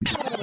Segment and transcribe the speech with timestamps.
[0.00, 0.28] you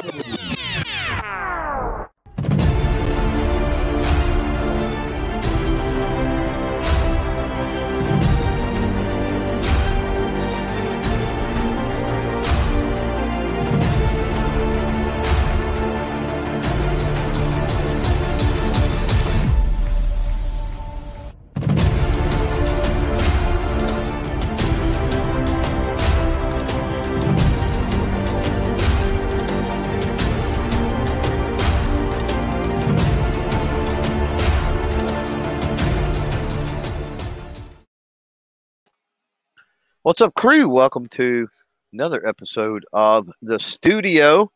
[40.05, 40.69] What's up, crew?
[40.69, 41.47] Welcome to
[41.91, 44.51] another episode of the studio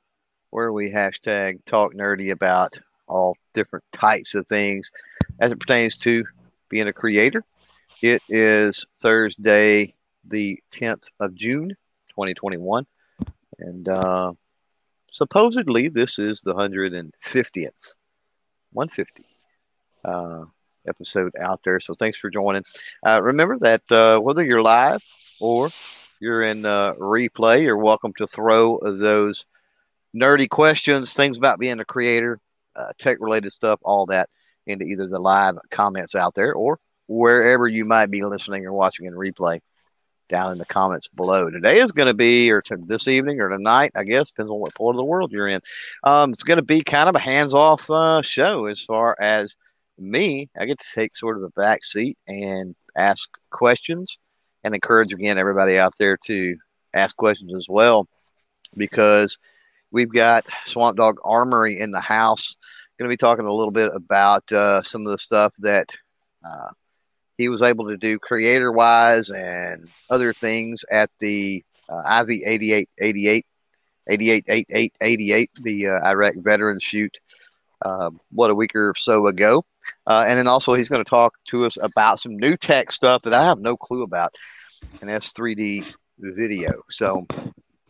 [0.51, 4.91] where we hashtag talk nerdy about all different types of things
[5.39, 6.23] as it pertains to
[6.69, 7.43] being a creator.
[8.03, 11.69] It is Thursday, the 10th of June,
[12.09, 12.85] 2021.
[13.57, 14.33] And uh,
[15.11, 17.95] supposedly this is the 150th,
[18.71, 19.25] 150
[20.05, 20.45] uh,
[20.87, 21.79] episode out there.
[21.79, 22.65] So thanks for joining.
[23.03, 25.01] Uh, remember that uh, whether you're live
[25.39, 25.69] or
[26.19, 29.45] you're in uh, replay, you're welcome to throw those
[30.15, 32.39] nerdy questions, things about being a creator,
[32.75, 34.29] uh, tech related stuff, all that
[34.67, 39.05] into either the live comments out there or wherever you might be listening or watching
[39.05, 39.59] in replay
[40.27, 41.49] down in the comments below.
[41.49, 44.59] Today is going to be, or to this evening or tonight, I guess, depends on
[44.59, 45.61] what part of the world you're in.
[46.03, 49.55] Um, it's going to be kind of a hands off uh, show as far as
[49.97, 50.49] me.
[50.57, 54.17] I get to take sort of a back seat and ask questions
[54.63, 56.55] and encourage again everybody out there to
[56.93, 58.07] ask questions as well
[58.77, 59.37] because
[59.91, 62.55] we've got Swamp Dog Armory in the house.
[62.97, 65.95] Going to be talking a little bit about uh, some of the stuff that
[66.43, 66.69] uh,
[67.37, 73.45] he was able to do creator wise and other things at the uh, IV 8888,
[74.09, 77.17] 888888, the uh, Iraq Veterans Shoot,
[77.83, 79.63] um, what a week or so ago.
[80.07, 83.21] Uh, and then also, he's going to talk to us about some new tech stuff
[83.23, 84.35] that I have no clue about,
[85.01, 85.85] and that's 3D
[86.19, 86.81] video.
[86.89, 87.25] So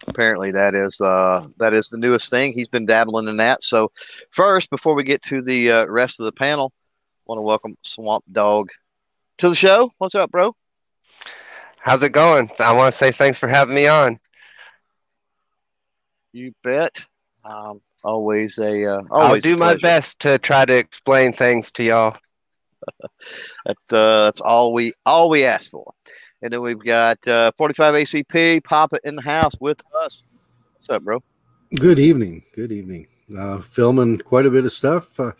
[0.08, 2.54] apparently, that is uh, that is the newest thing.
[2.54, 3.64] He's been dabbling in that.
[3.64, 3.92] So
[4.32, 7.76] first, before we get to the uh, rest of the panel, I want to welcome
[7.84, 8.70] Swamp Dog
[9.40, 9.92] to the show.
[9.98, 10.56] What's up, bro?
[11.78, 12.50] How's it going?
[12.60, 14.20] I want to say thanks for having me on.
[16.34, 17.00] You bet.
[17.44, 18.86] Um, always a.
[18.86, 22.18] Uh, always I'll do a my best to try to explain things to y'all.
[23.66, 25.94] That, uh, that's all we all we ask for.
[26.42, 30.24] And then we've got uh, 45 ACP Papa in the house with us.
[30.76, 31.22] What's up, bro?
[31.76, 32.44] Good evening.
[32.56, 33.08] Good evening.
[33.38, 35.20] Uh, filming quite a bit of stuff.
[35.20, 35.34] Uh,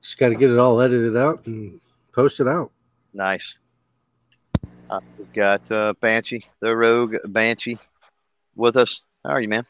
[0.00, 1.80] just got to get it all edited out and
[2.12, 2.70] post it out.
[3.12, 3.58] Nice.
[4.88, 7.78] Uh, we've got uh, Banshee, the Rogue Banshee,
[8.54, 9.04] with us.
[9.24, 9.64] How are you, man?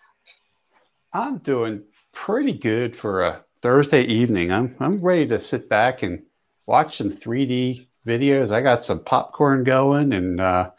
[1.12, 1.82] I'm doing
[2.16, 4.50] pretty good for a Thursday evening.
[4.50, 6.22] I'm I'm ready to sit back and
[6.66, 8.50] watch some 3D videos.
[8.50, 10.70] I got some popcorn going, and uh,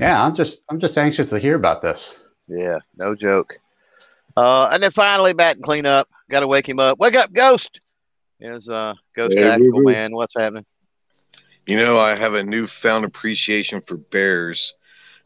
[0.00, 2.18] yeah, I'm just I'm just anxious to hear about this.
[2.48, 3.58] Yeah, no joke.
[4.36, 6.08] Uh, and then finally, bat and clean up.
[6.30, 6.98] Got to wake him up.
[6.98, 7.80] Wake up, Ghost.
[8.40, 10.12] Is uh, Ghost Yeah, Tactical man?
[10.12, 10.64] What's happening?
[11.66, 14.74] You know, I have a newfound appreciation for bears.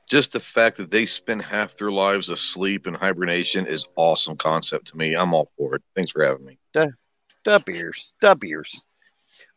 [0.08, 4.88] Just the fact that they spend half their lives asleep in hibernation is awesome concept
[4.88, 5.14] to me.
[5.14, 5.82] I'm all for it.
[5.96, 6.58] Thanks for having me.
[6.72, 8.84] Da beers, da beers.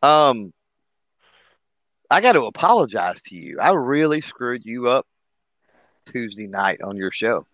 [0.04, 0.52] Um,
[2.12, 3.60] I got to apologize to you.
[3.62, 5.06] I really screwed you up
[6.06, 7.46] Tuesday night on your show.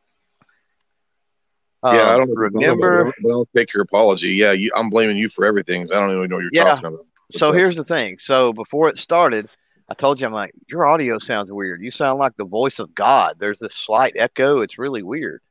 [1.83, 3.07] yeah, I Um, don't remember.
[3.07, 4.29] I don't take your apology.
[4.29, 5.87] Yeah, you, I'm blaming you for everything.
[5.93, 6.75] I don't even know what you're Yeah.
[6.75, 7.05] talking about.
[7.31, 8.17] So here's the thing.
[8.19, 9.49] So before it started,
[9.89, 11.81] I told you I'm like, your audio sounds weird.
[11.81, 13.35] You sound like the voice of God.
[13.37, 14.61] There's this slight echo.
[14.61, 15.41] It's really weird.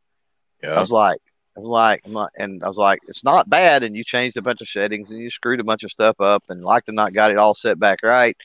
[0.62, 1.18] I Yeah, was like,
[1.56, 3.82] I was like, I'm like, and I was like, it's not bad.
[3.82, 6.44] And you changed a bunch of settings and you screwed a bunch of stuff up
[6.48, 8.36] and like to not got it all set back right.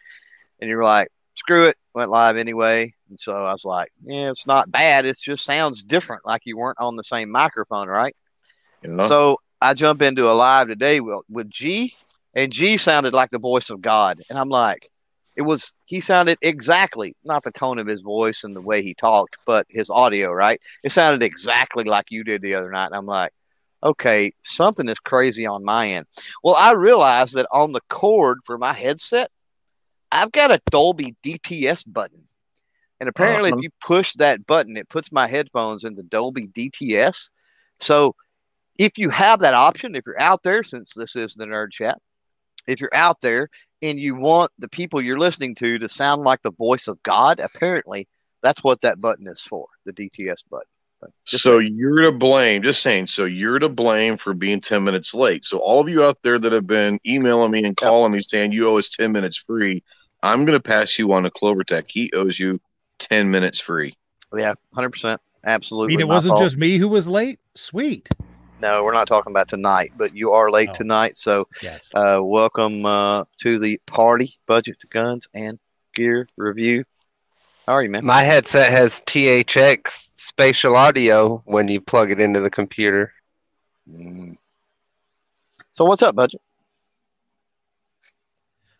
[0.59, 2.93] And you're like, screw it, went live anyway.
[3.09, 5.05] And so I was like, yeah, it's not bad.
[5.05, 8.15] It just sounds different, like you weren't on the same microphone, right?
[8.81, 9.07] you know?
[9.07, 11.95] So I jump into a live today with, with G,
[12.33, 14.21] and G sounded like the voice of God.
[14.29, 14.89] And I'm like,
[15.37, 18.95] it was, he sounded exactly, not the tone of his voice and the way he
[18.95, 20.59] talked, but his audio, right?
[20.83, 22.87] It sounded exactly like you did the other night.
[22.87, 23.31] And I'm like,
[23.83, 26.07] okay, something is crazy on my end.
[26.43, 29.29] Well, I realized that on the cord for my headset,
[30.11, 32.23] I've got a Dolby DTS button.
[32.99, 33.59] And apparently, Uh-huh.
[33.59, 37.29] if you push that button, it puts my headphones into Dolby DTS.
[37.79, 38.15] So
[38.79, 41.99] if you have that option, if you're out there, since this is the nerd chat,
[42.67, 43.49] if you're out there
[43.81, 47.39] and you want the people you're listening to to sound like the voice of God,
[47.39, 48.07] apparently
[48.41, 50.67] that's what that button is for, the DTS button.
[51.25, 52.63] Just so you're to blame.
[52.63, 53.07] Just saying.
[53.07, 55.45] So you're to blame for being ten minutes late.
[55.45, 58.51] So all of you out there that have been emailing me and calling me saying
[58.51, 59.83] you owe us ten minutes free,
[60.23, 61.83] I'm going to pass you on to CloverTech.
[61.87, 62.59] He owes you
[62.97, 63.95] ten minutes free.
[64.35, 65.51] yeah, hundred percent, Absolutely.
[65.51, 65.97] I absolutely.
[65.97, 66.43] mean, it wasn't fault.
[66.43, 67.39] just me who was late.
[67.55, 68.09] Sweet.
[68.59, 70.73] No, we're not talking about tonight, but you are late Oh.
[70.73, 71.15] tonight.
[71.15, 71.91] So Yes.
[71.93, 75.59] uh, welcome uh, to the party, budget to guns and
[75.93, 76.83] gear review.
[77.67, 78.05] How are you, man?
[78.05, 83.13] My headset has THX spatial audio when you plug it into the computer.
[83.89, 84.37] Mm.
[85.71, 86.41] So what's up, budget?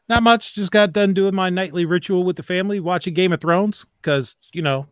[0.10, 0.56] Not much.
[0.56, 4.38] Just got done doing my nightly ritual with the family, watching Game of Thrones because
[4.54, 4.88] you know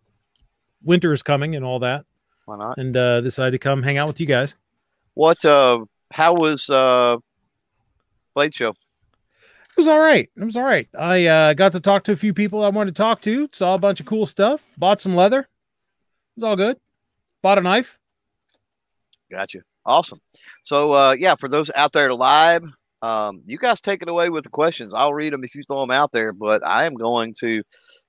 [0.84, 2.06] winter is coming and all that,
[2.46, 2.78] Why not?
[2.78, 4.56] and uh, decided to come hang out with you guys.
[5.16, 5.44] What?
[5.44, 7.18] Uh, how was uh,
[8.36, 8.70] Blade Show?
[8.70, 10.30] It was all right.
[10.38, 10.88] It was all right.
[10.98, 13.50] I uh, got to talk to a few people I wanted to talk to.
[13.52, 14.66] Saw a bunch of cool stuff.
[14.78, 15.40] Bought some leather.
[15.40, 15.48] It
[16.36, 16.78] was all good.
[17.42, 18.00] Bought a knife.
[19.30, 19.60] Gotcha.
[19.86, 20.20] Awesome.
[20.64, 22.64] So uh, yeah, for those out there live,
[23.02, 24.94] um, you guys take it away with the questions.
[24.96, 27.62] I'll read them if you throw them out there, but I am going to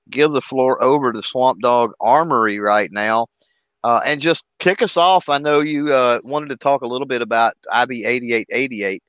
[0.09, 3.27] give the floor over to Swamp Dog Armory right now.
[3.87, 5.29] Uh, and just kick us off.
[5.29, 9.01] I know you uh, wanted to talk a little bit about IV 8888.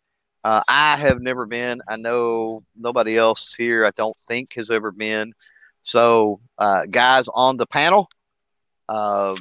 [0.44, 1.82] Uh, I have never been.
[1.88, 5.32] I know nobody else here, I don't think, has ever been.
[5.82, 8.08] So, uh, guys on the panel,
[8.88, 9.34] uh,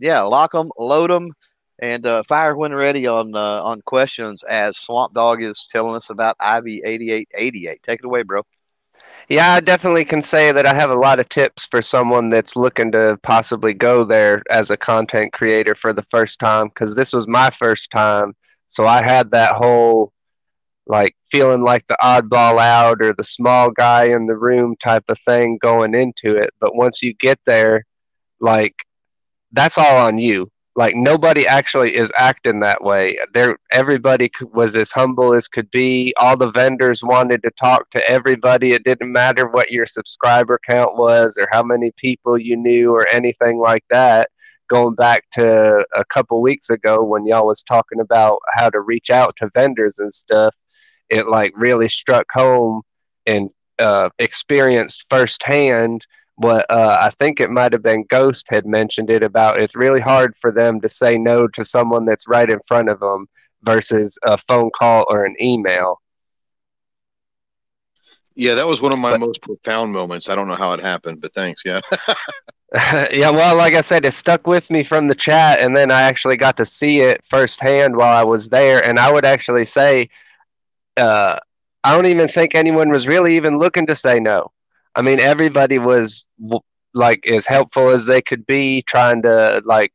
[0.00, 1.30] yeah, lock them, load them,
[1.78, 6.66] and fire when ready on on questions as Swamp Dog is telling us about IV
[6.84, 7.80] 8888.
[7.84, 8.42] Take it away, bro.
[9.28, 12.56] Yeah, I definitely can say that I have a lot of tips for someone that's
[12.56, 17.12] looking to possibly go there as a content creator for the first time because this
[17.12, 18.34] was my first time.
[18.66, 20.12] So I had that whole
[20.86, 25.18] like feeling like the oddball out or the small guy in the room type of
[25.20, 26.50] thing going into it.
[26.60, 27.84] But once you get there,
[28.40, 28.74] like
[29.52, 30.50] that's all on you.
[30.76, 33.16] Like nobody actually is acting that way.
[33.32, 36.12] There, everybody was as humble as could be.
[36.16, 38.72] All the vendors wanted to talk to everybody.
[38.72, 43.06] It didn't matter what your subscriber count was or how many people you knew or
[43.08, 44.30] anything like that.
[44.68, 49.10] Going back to a couple weeks ago when y'all was talking about how to reach
[49.10, 50.54] out to vendors and stuff,
[51.08, 52.82] it like really struck home
[53.26, 56.04] and uh, experienced firsthand
[56.36, 59.60] what uh, I think it might have been Ghost had mentioned it about.
[59.60, 63.00] It's really hard for them to say no to someone that's right in front of
[63.00, 63.28] them
[63.62, 66.00] versus a phone call or an email.
[68.34, 70.28] Yeah, that was one of my But- most profound moments.
[70.28, 71.62] I don't know how it happened, but thanks.
[71.64, 71.80] Yeah.
[73.12, 76.02] yeah, well, like I said, it stuck with me from the chat, and then I
[76.02, 78.84] actually got to see it firsthand while I was there.
[78.84, 80.10] And I would actually say,
[80.96, 81.38] uh,
[81.84, 84.50] I don't even think anyone was really even looking to say no.
[84.96, 86.28] I mean, everybody was
[86.94, 89.92] like as helpful as they could be, trying to like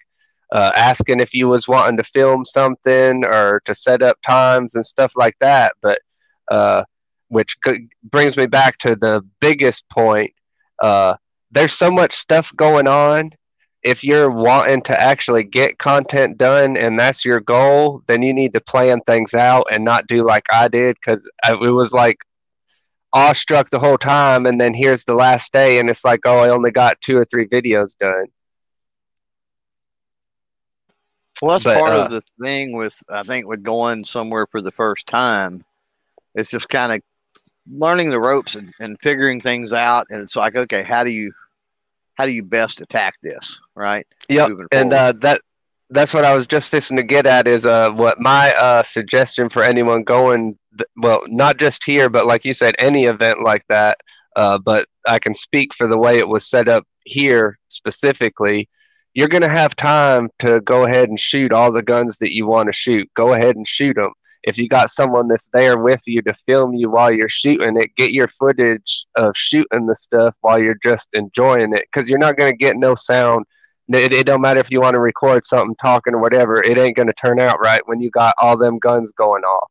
[0.52, 4.86] uh, asking if you was wanting to film something or to set up times and
[4.86, 5.74] stuff like that.
[5.82, 6.02] But
[6.50, 6.84] uh,
[7.30, 7.56] which
[8.04, 10.32] brings me back to the biggest point.
[10.82, 11.16] Uh,
[11.52, 13.32] there's so much stuff going on.
[13.82, 18.54] If you're wanting to actually get content done and that's your goal, then you need
[18.54, 22.18] to plan things out and not do like I did because it was like
[23.14, 24.46] awestruck the whole time.
[24.46, 27.26] And then here's the last day, and it's like, oh, I only got two or
[27.26, 28.26] three videos done.
[31.42, 34.62] Well, that's But, part uh, of the thing with I think with going somewhere for
[34.62, 35.64] the first time.
[36.36, 37.02] It's just kind of
[37.72, 40.08] learning the ropes and, and figuring things out.
[40.10, 41.32] And it's like, okay, how do you
[42.16, 44.06] how do you best attack this, right?
[44.50, 45.42] Moving and uh, that
[45.90, 49.50] that's what I was just fixing to get at is uh, what my uh, suggestion
[49.50, 53.66] for anyone going, th- well, not just here, but like you said, any event like
[53.70, 54.00] that.
[54.36, 58.70] Uh, but I can speak for the way it was set up here specifically.
[59.14, 62.48] You're going to have time to go ahead and shoot all the guns that you
[62.48, 63.10] want to shoot.
[63.16, 64.12] Go ahead and shoot them.
[64.44, 67.96] If you got someone that's there with you to film you while you're shooting it,
[67.98, 72.38] get your footage of shooting the stuff while you're just enjoying it because you're not
[72.38, 73.46] going to get no sound
[73.98, 76.96] it, it don't matter if you want to record something talking or whatever it ain't
[76.96, 79.70] going to turn out right when you got all them guns going off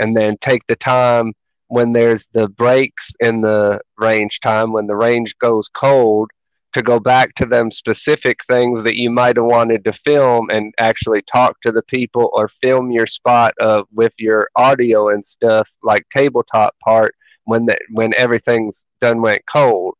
[0.00, 1.32] and then take the time
[1.68, 6.30] when there's the breaks in the range time when the range goes cold
[6.72, 10.72] to go back to them specific things that you might have wanted to film and
[10.78, 15.68] actually talk to the people or film your spot of with your audio and stuff
[15.82, 17.14] like tabletop part
[17.44, 19.94] when the, when everything's done went cold.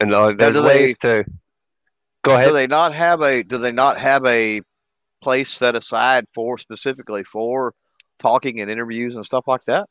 [0.00, 1.24] And uh, there's ways to
[2.22, 2.48] go ahead.
[2.48, 4.62] Do they not have a do they not have a
[5.22, 7.74] place set aside for specifically for
[8.20, 9.88] talking and interviews and stuff like that?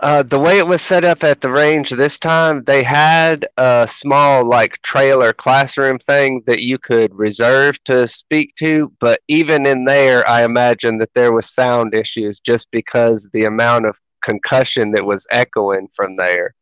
[0.00, 3.86] Uh, the way it was set up at the range this time, they had a
[3.90, 9.84] small like trailer classroom thing that you could reserve to speak to, but even in
[9.84, 15.04] there, I imagine that there was sound issues just because the amount of concussion that
[15.04, 16.54] was echoing from there.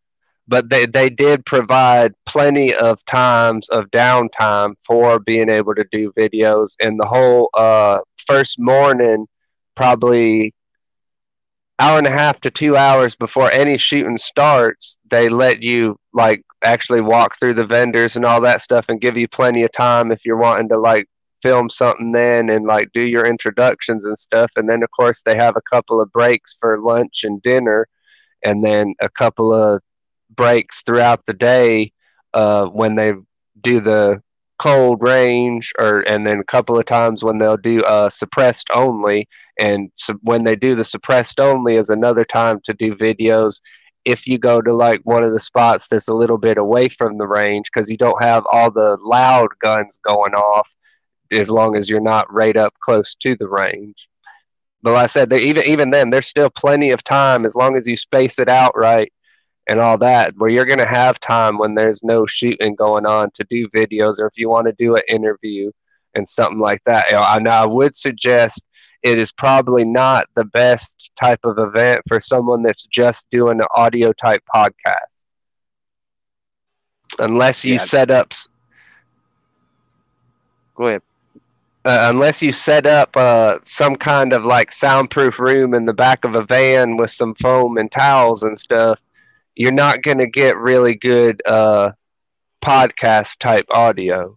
[0.49, 6.13] But they, they did provide plenty of times of downtime for being able to do
[6.13, 6.75] videos.
[6.81, 9.27] And the whole uh, first morning,
[9.77, 10.55] probably
[11.79, 16.43] hour and a half to two hours before any shooting starts, they let you like
[16.65, 20.11] actually walk through the vendors and all that stuff and give you plenty of time
[20.11, 21.07] if you're wanting to like
[21.43, 24.51] film something then and like do your introductions and stuff.
[24.57, 27.87] And then of course they have a couple of breaks for lunch and dinner
[28.45, 29.83] and then a couple of
[30.35, 31.93] breaks throughout the day
[32.35, 33.13] uh, when they
[33.61, 34.23] do the
[34.59, 39.29] cold range or and then a couple of times when they'll do uh, suppressed only
[39.59, 43.61] and so when they do the suppressed only is another time to do videos.
[44.05, 47.19] If you go to like one of the spots that's a little bit away from
[47.19, 50.69] the range because you don't have all the loud guns going off
[51.33, 53.97] as long as you're not right up close to the range.
[54.83, 57.89] But like i said even even then there's still plenty of time as long as
[57.89, 59.13] you space it out right
[59.67, 63.31] and all that where you're going to have time when there's no shooting going on
[63.33, 65.73] to do videos or if you want to do an interview
[66.17, 67.13] and something like that.
[67.13, 68.65] I, I would suggest
[69.07, 73.67] it is probably not the best type of event for someone that's just doing an
[73.75, 75.27] audio type podcast
[77.19, 77.79] unless you Yeah.
[77.79, 78.33] set up
[80.77, 81.03] Go ahead.
[81.85, 86.25] uh, unless you set up uh, some kind of like soundproof room in the back
[86.25, 89.01] of a van with some foam and towels and stuff,
[89.55, 91.93] you're not going to get really good uh,
[92.63, 94.37] podcast type audio.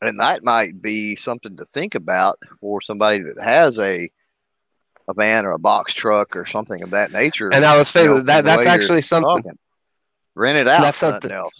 [0.00, 4.10] And that might be something to think about for somebody that has a
[5.08, 7.52] a van or a box truck or something of that nature.
[7.52, 9.42] And I was you know, that that's actually something.
[9.42, 9.58] talking.
[10.34, 10.82] Rent it out.
[10.82, 11.30] That's something.
[11.30, 11.54] else.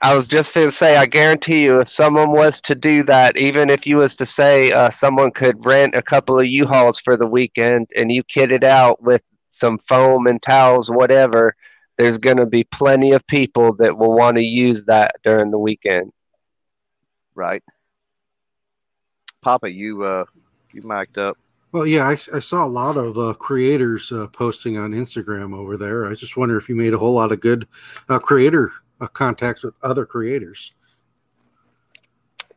[0.00, 3.36] I was just going to say, I guarantee you, if someone was to do that,
[3.36, 7.16] even if you was to say uh, someone could rent a couple of U-Hauls for
[7.16, 11.54] the weekend and you kit it out with some foam and towels, whatever,
[11.96, 15.58] there's going to be plenty of people that will want to use that during the
[15.58, 16.12] weekend.
[17.34, 17.62] Right.
[19.42, 20.24] Papa, you uh
[20.72, 21.36] you mic'd up.
[21.72, 25.76] Well, yeah, I, I saw a lot of uh, creators uh, posting on Instagram over
[25.76, 26.06] there.
[26.06, 27.66] I just wonder if you made a whole lot of good
[28.08, 30.72] uh, creator uh, contacts with other creators.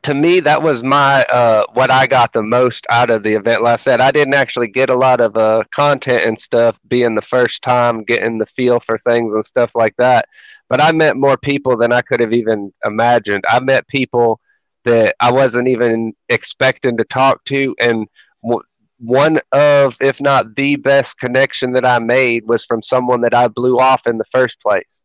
[0.04, 3.62] to me that was my uh what i got the most out of the event
[3.62, 7.14] like i said i didn't actually get a lot of uh content and stuff being
[7.16, 10.26] the first time getting the feel for things and stuff like that
[10.70, 14.40] but i met more people than i could have even imagined i met people
[14.88, 18.08] that i wasn't even expecting to talk to and
[18.44, 18.64] w-
[19.00, 23.48] one of if not the best connection that i made was from someone that i
[23.48, 25.04] blew off in the first place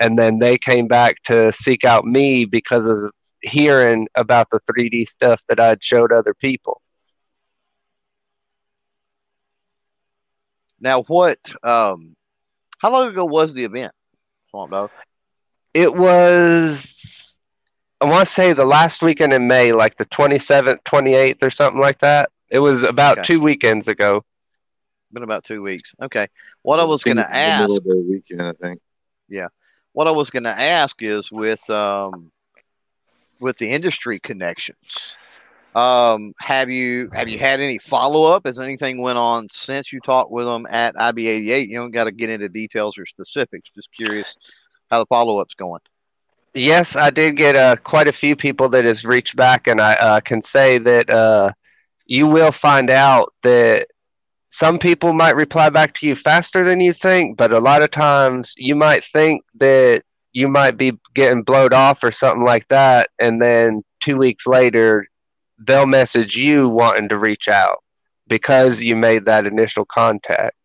[0.00, 5.06] and then they came back to seek out me because of hearing about the 3D
[5.06, 6.80] stuff that I'd showed other people.
[10.80, 12.16] Now what um
[12.78, 13.92] how long ago was the event?
[14.50, 14.90] Swamp Dog.
[15.74, 17.40] It was,
[18.02, 21.80] I want to say the last weekend in May, like the 27th, 28th, or something
[21.80, 22.30] like that.
[22.50, 23.26] It was about Okay.
[23.34, 24.24] two weekends ago.
[25.12, 25.94] Been about two weeks.
[26.02, 26.26] Okay.
[26.62, 28.80] What I was gonna it's the middle ask of the weekend, I think.
[29.28, 29.46] Yeah.
[29.92, 32.32] what I was gonna ask is with um
[33.40, 35.14] with the industry connections.
[35.74, 38.46] Um, have you have you had any follow up?
[38.46, 41.68] Has anything went on since you talked with them at IV88?
[41.68, 43.70] You don't got to get into details or specifics.
[43.74, 44.36] Just curious
[44.90, 45.80] how the follow up's going.
[46.54, 49.94] Yes, I did get uh, quite a few people that has reached back, and I
[49.94, 51.52] uh, can say that uh,
[52.06, 53.86] you will find out that
[54.48, 57.90] some people might reply back to you faster than you think, but a lot of
[57.90, 60.02] times you might think that
[60.34, 65.06] you might be getting blowed off or something like that, and then two weeks later
[65.66, 67.82] they'll message you wanting to reach out
[68.28, 70.56] because you made that initial contact.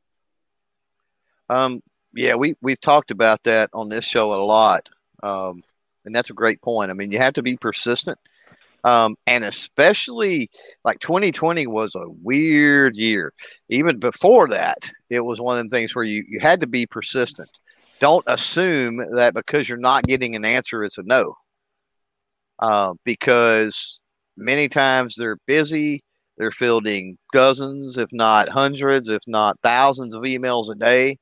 [1.49, 1.81] Um,
[2.13, 4.89] yeah, we we've talked about that on this show a lot,
[5.23, 5.63] um,
[6.07, 6.89] and that's a great point.
[6.89, 8.17] I mean, you have to be persistent,
[8.83, 10.49] um, and especially
[10.83, 13.33] like 2020 was a weird year.
[13.69, 16.85] Even before that, it was one of the things where you you had to be
[16.87, 17.49] persistent.
[17.99, 21.35] Don't assume that because you're not getting an answer, it's a no,
[22.59, 23.99] uh, because
[24.35, 26.03] many times they're busy.
[26.39, 31.17] They're fielding dozens, if not hundreds, if not thousands of emails a day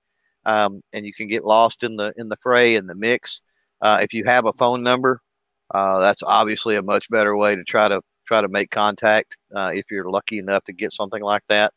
[0.46, 3.42] um, and you can get lost in the in the fray in the mix.
[3.86, 5.22] Uh, if you have a phone number,
[5.70, 9.70] uh, that's obviously a much better way to try to try to make contact uh,
[9.75, 11.72] if you're lucky enough to get something like that.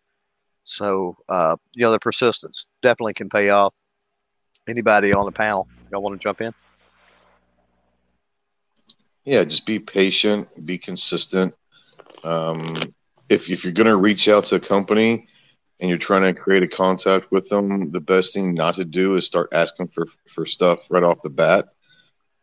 [0.62, 3.74] So, uh, you know, the persistence definitely can pay off.
[4.66, 6.54] Anybody on the panel, y'all want to jump in?
[9.26, 11.54] Yeah, just be patient, be consistent.
[12.24, 12.74] Um,
[13.28, 15.28] if if you're going to reach out to a company
[15.78, 19.16] and you're trying to create a contact with them, the best thing not to do
[19.16, 21.68] is start asking for for stuff right off the bat.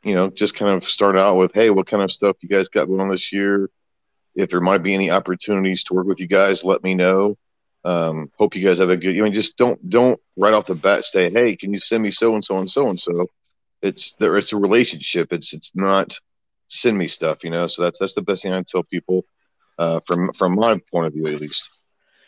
[0.05, 2.69] You know, just kind of start out with, "Hey, what kind of stuff you guys
[2.69, 3.69] got going on this year?
[4.35, 7.37] If there might be any opportunities to work with you guys, let me know.
[7.83, 9.15] Um, hope you guys have a good.
[9.15, 12.11] You know, just don't don't right off the bat say, "Hey, can you send me
[12.11, 13.27] so and so and so and so."
[13.81, 14.35] It's there.
[14.37, 15.33] It's a relationship.
[15.33, 16.17] It's it's not
[16.67, 17.43] send me stuff.
[17.43, 19.25] You know, so that's that's the best thing I tell people
[19.77, 21.69] uh, from from my point of view, at least.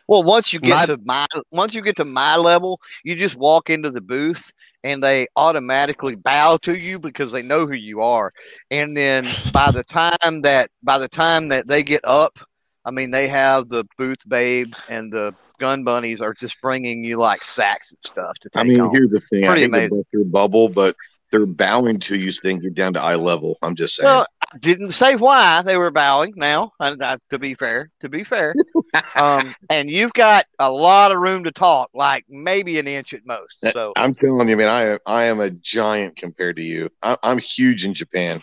[0.07, 3.35] Well, once you get My- to my once you get to my level, you just
[3.35, 4.51] walk into the booth
[4.83, 8.31] and they automatically bow to you because they know who you are.
[8.71, 12.39] And then by the time that by the time that they get up,
[12.85, 17.17] I mean they have the booth babes and the gun bunnies are just bringing you
[17.17, 18.65] like sacks of stuff to take out.
[18.65, 18.91] I mean, home.
[18.93, 19.43] here's the thing.
[19.43, 19.89] Pretty I hate to amazing.
[19.89, 20.95] bust your bubble, but
[21.31, 23.57] they're bowing to you so they can get down to eye level.
[23.61, 24.05] I'm just saying.
[24.05, 24.25] Well,
[24.59, 26.33] didn't say why they were bowing.
[26.35, 28.55] Now, uh, uh, to be fair, to be fair,
[29.15, 33.25] um, and you've got a lot of room to talk, like maybe an inch at
[33.25, 33.57] most.
[33.63, 36.89] Uh, So I'm telling you, man, I am I am a giant compared to you.
[37.03, 38.41] I, I'm huge in Japan.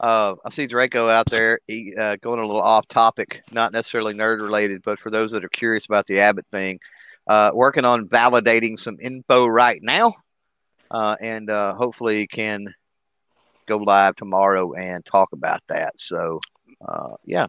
[0.00, 4.14] Uh, I see Draco out there he, uh, going a little off topic, not necessarily
[4.14, 6.78] nerd related, but for those that are curious about the Abbott thing,
[7.26, 10.14] uh, working on validating some info right now,
[10.90, 12.72] uh, and uh, hopefully can
[13.68, 15.92] go live tomorrow and talk about that.
[15.98, 16.40] So,
[16.86, 17.46] uh, yeah,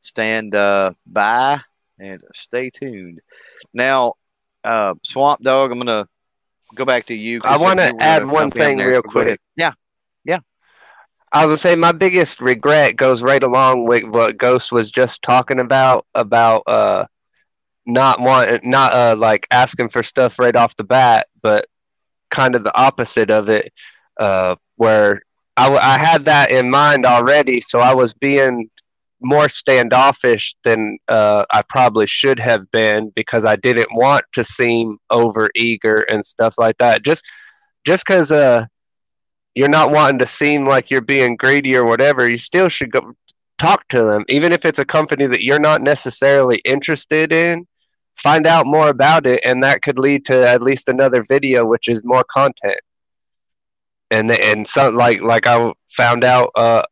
[0.00, 1.60] stand uh, by
[1.98, 3.20] and stay tuned.
[3.74, 4.14] Now,
[4.64, 6.06] uh, Swamp Dog, I'm gonna
[6.74, 7.40] go back to you.
[7.44, 9.38] I wanna add one thing real quick.
[9.56, 9.72] Yeah.
[10.24, 10.40] Yeah.
[11.32, 15.22] I was gonna say my biggest regret goes right along with what Ghost was just
[15.22, 17.06] talking about about uh
[17.86, 21.66] not wanting not uh like asking for stuff right off the bat, but
[22.30, 23.72] kind of the opposite of it,
[24.18, 25.22] uh where
[25.60, 28.70] I, I had that in mind already, so I was being
[29.20, 34.96] more standoffish than uh, I probably should have been because I didn't want to seem
[35.10, 37.02] over eager and stuff like that.
[37.04, 37.24] Just
[37.86, 38.64] just because uh
[39.54, 43.12] you're not wanting to seem like you're being greedy or whatever, you still should go
[43.58, 47.66] talk to them, even if it's a company that you're not necessarily interested in.
[48.16, 51.88] Find out more about it, and that could lead to at least another video, which
[51.88, 52.80] is more content.
[54.10, 56.82] And and some like like I found out, uh,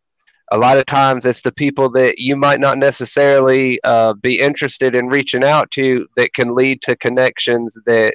[0.50, 4.94] a lot of times it's the people that you might not necessarily uh, be interested
[4.94, 8.14] in reaching out to that can lead to connections that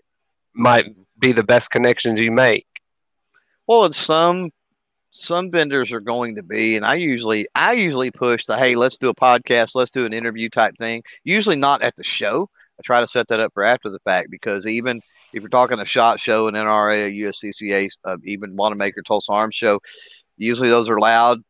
[0.54, 0.86] might
[1.20, 2.68] be the best connections you make.
[3.68, 4.52] Well, and some
[5.12, 8.98] some vendors are going to be, and I usually I usually push the hey, let's
[8.98, 11.04] do a podcast, let's do an interview type thing.
[11.24, 12.50] Usually not at the show.
[12.84, 14.98] Try to set that up for after the fact because even
[15.34, 19.56] if you're talking a shot show, an NRA, a USCCA, uh, even Wanenmacher Tulsa Arms
[19.56, 19.80] show,
[20.38, 21.44] usually those are loud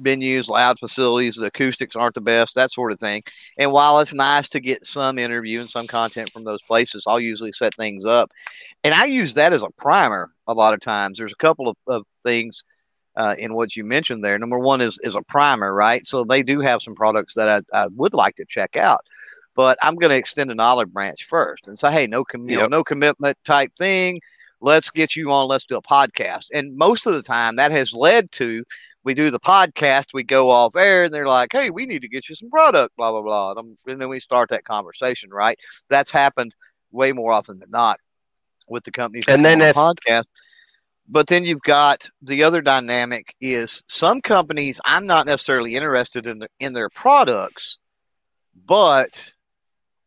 [0.00, 1.36] venues, loud facilities.
[1.36, 3.22] The acoustics aren't the best, that sort of thing.
[3.58, 7.20] And while it's nice to get some interview and some content from those places, I'll
[7.20, 8.30] usually set things up.
[8.84, 11.18] And I use that as a primer a lot of times.
[11.18, 12.62] There's a couple of, of things
[13.16, 14.38] uh, in what you mentioned there.
[14.38, 16.06] Number one is is a primer, right?
[16.06, 19.06] So they do have some products that I, I would like to check out,
[19.54, 22.58] but I'm going to extend an olive branch first and say, hey, no, com- you
[22.58, 24.20] know, no commitment type thing.
[24.60, 25.48] Let's get you on.
[25.48, 26.46] Let's do a podcast.
[26.52, 28.64] And most of the time, that has led to
[29.04, 32.08] we do the podcast, we go off air, and they're like, hey, we need to
[32.08, 35.58] get you some product, blah blah blah, and, and then we start that conversation, right?
[35.88, 36.54] That's happened
[36.92, 37.98] way more often than not
[38.68, 39.24] with the companies.
[39.28, 40.24] And then it's- podcast.
[41.08, 46.38] But then you've got the other dynamic is some companies I'm not necessarily interested in
[46.38, 47.78] the, in their products,
[48.66, 49.20] but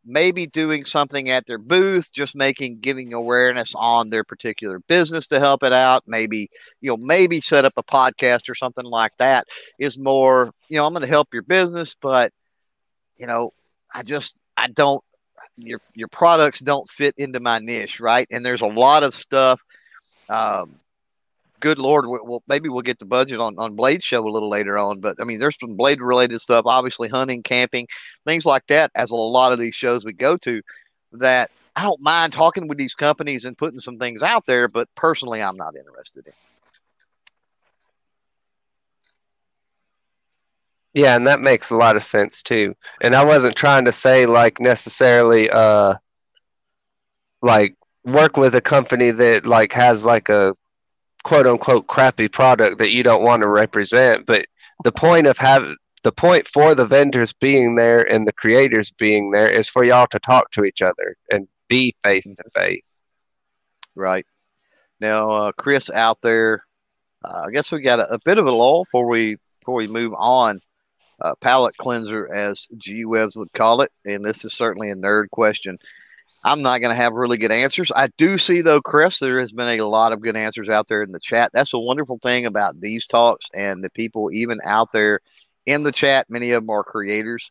[0.06, 5.40] maybe doing something at their booth, just making getting awareness on their particular business to
[5.40, 6.04] help it out.
[6.06, 6.50] Maybe
[6.82, 9.48] you know maybe set up a podcast or something like that
[9.80, 12.32] is more you know I'm going to help your business, but
[13.18, 13.50] you know
[13.94, 15.04] I just I don't
[15.58, 18.28] your your products don't fit into my niche, right?
[18.32, 19.62] And there's a lot of stuff.
[20.30, 20.80] Um,
[21.66, 24.50] good lord, we- well maybe we'll get the budget on on Blade Show a little
[24.50, 27.88] later on, but I mean there's some Blade related stuff, obviously hunting, camping,
[28.24, 28.92] things like that.
[28.94, 30.62] As a lot of these shows we go to,
[31.14, 34.88] that I don't mind talking with these companies and putting some things out there, but
[34.94, 36.34] personally I'm not interested in.
[40.94, 42.76] Yeah, and that makes a lot of sense too.
[43.02, 45.96] And I wasn't trying to say like necessarily uh
[47.42, 50.56] like work with a company that like has like a
[51.26, 54.46] quote unquote crappy product that you don't want to represent, but
[54.84, 59.32] the point of having the point for the vendors being there and the creators being
[59.32, 63.02] there is for y'all to talk to each other and be face to face.
[63.96, 64.26] Right.
[65.00, 66.62] Now, uh, Chris out there,
[67.24, 69.88] uh, I guess we got a, a, bit of a lull before we before we
[69.88, 70.60] move on.
[71.22, 75.30] Uh, palate cleanser, as G Webs would call it, and this is certainly a nerd
[75.32, 75.78] question.
[76.46, 77.92] I'm not going to have really good answers.
[77.96, 81.02] I do see, though, Chris, there has been a lot of good answers out there
[81.02, 81.50] in the chat.
[81.52, 85.22] That's a wonderful thing about these talks and the people even out there
[85.66, 86.30] in the chat.
[86.30, 87.50] Many of them are creators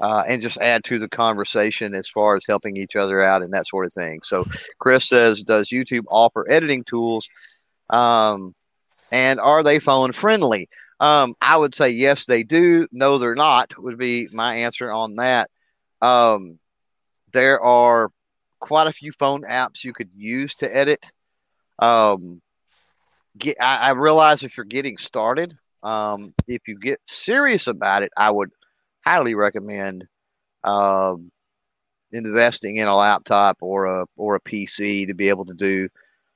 [0.00, 3.52] uh, and just add to the conversation as far as helping each other out and
[3.52, 4.20] that sort of thing.
[4.22, 4.46] So,
[4.78, 7.28] Chris says, Does YouTube offer editing tools?
[7.90, 8.54] Um,
[9.10, 10.68] and are they phone friendly?
[11.00, 12.86] Um, I would say yes, they do.
[12.92, 15.50] No, they're not, would be my answer on that.
[16.00, 16.60] Um,
[17.32, 18.07] there are
[18.68, 21.06] quite a few phone apps you could use to edit.
[21.78, 22.42] Um,
[23.38, 28.12] get, I, I realize if you're getting started, um, if you get serious about it,
[28.14, 28.50] I would
[29.06, 30.06] highly recommend
[30.64, 31.32] um,
[32.12, 35.88] investing in a laptop or a or a PC to be able to do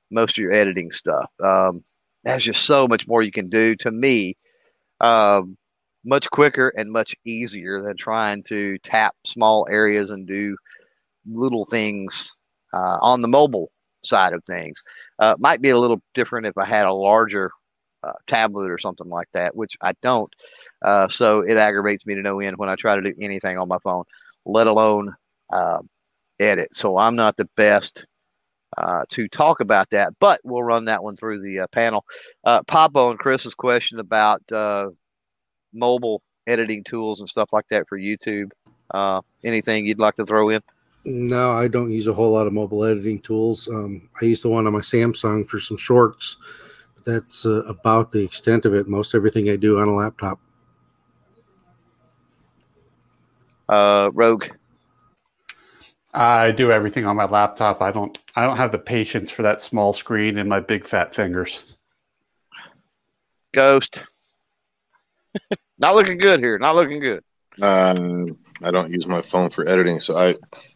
[0.09, 1.29] most of your editing stuff.
[1.39, 1.81] Um,
[2.23, 3.75] there's just so much more you can do.
[3.75, 4.37] To me,
[5.01, 5.55] um,
[6.03, 10.57] much quicker and much easier than trying to tap small areas and do
[11.29, 12.35] little things
[12.73, 13.69] uh, on the mobile
[14.03, 14.81] side of things.
[15.19, 17.51] Uh, might be a little different if I had a larger
[18.03, 20.29] uh, tablet or something like that, which I don't.
[20.83, 23.67] Uh, so it aggravates me to no end when I try to do anything on
[23.67, 24.03] my phone,
[24.45, 25.13] let alone
[25.51, 25.79] uh,
[26.39, 26.75] edit.
[26.75, 28.05] So I'm not the best
[28.77, 32.03] uh, to talk about that, but we'll run that one through the uh, panel.
[32.43, 34.41] Uh, Papa and Chris's question about
[35.73, 38.51] mobile editing tools and stuff like that for YouTube.
[39.43, 40.61] anything you'd like to throw in?
[41.05, 43.67] No, I don't use a whole lot of mobile editing tools.
[43.67, 46.37] Um, I use the one on my Samsung for some shorts
[46.95, 48.87] But that's uh, about the extent of it.
[48.87, 50.39] Most everything I do on a laptop.
[53.67, 54.45] Uh, Rogue.
[56.13, 57.81] I do everything on my laptop.
[57.81, 58.17] I don't.
[58.35, 61.63] I don't have the patience for that small screen and my big fat fingers.
[63.53, 63.99] Ghost.
[65.79, 66.57] Not looking good here.
[66.59, 67.23] Not looking good.
[67.61, 68.25] Uh,
[68.63, 70.35] I don't use my phone for editing, so I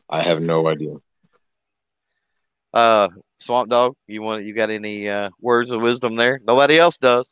[0.09, 0.95] I have no idea.
[2.73, 6.39] Uh, Swamp Dog, you want you got any uh, words of wisdom there?
[6.45, 7.29] Nobody else does.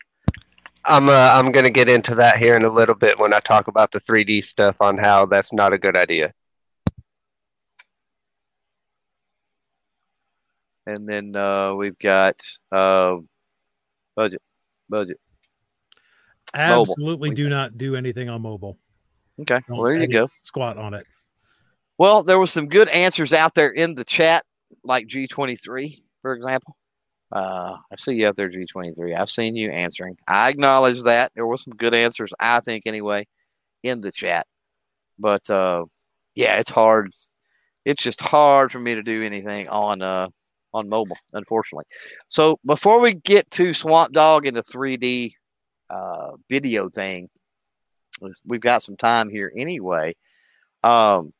[0.86, 3.68] I'm uh, I'm gonna get into that here in a little bit when I talk
[3.68, 6.34] about the 3D stuff on how that's not a good idea.
[10.88, 12.40] And then uh, we've got
[12.72, 13.18] uh,
[14.16, 14.42] budget,
[14.88, 15.20] budget.
[16.54, 17.36] Absolutely, mobile.
[17.36, 18.78] do not do anything on mobile.
[19.42, 20.30] Okay, Don't well there you go.
[20.44, 21.06] Squat on it.
[21.98, 24.44] Well, there was some good answers out there in the chat
[24.84, 26.76] like G23, for example.
[27.32, 29.18] Uh, I see you out there, G23.
[29.18, 30.16] I've seen you answering.
[30.28, 33.28] I acknowledge that there were some good answers, I think, anyway,
[33.84, 34.46] in the chat.
[35.18, 35.86] But uh,
[36.36, 37.12] yeah, it's hard.
[37.86, 40.28] It's just hard for me to do anything on uh,
[40.74, 41.86] on mobile, unfortunately.
[42.28, 45.34] So before we get to Swamp Dog and the 3D
[45.90, 47.30] uh, video thing,
[48.46, 50.16] we've got some time here anyway.
[50.84, 51.32] Um,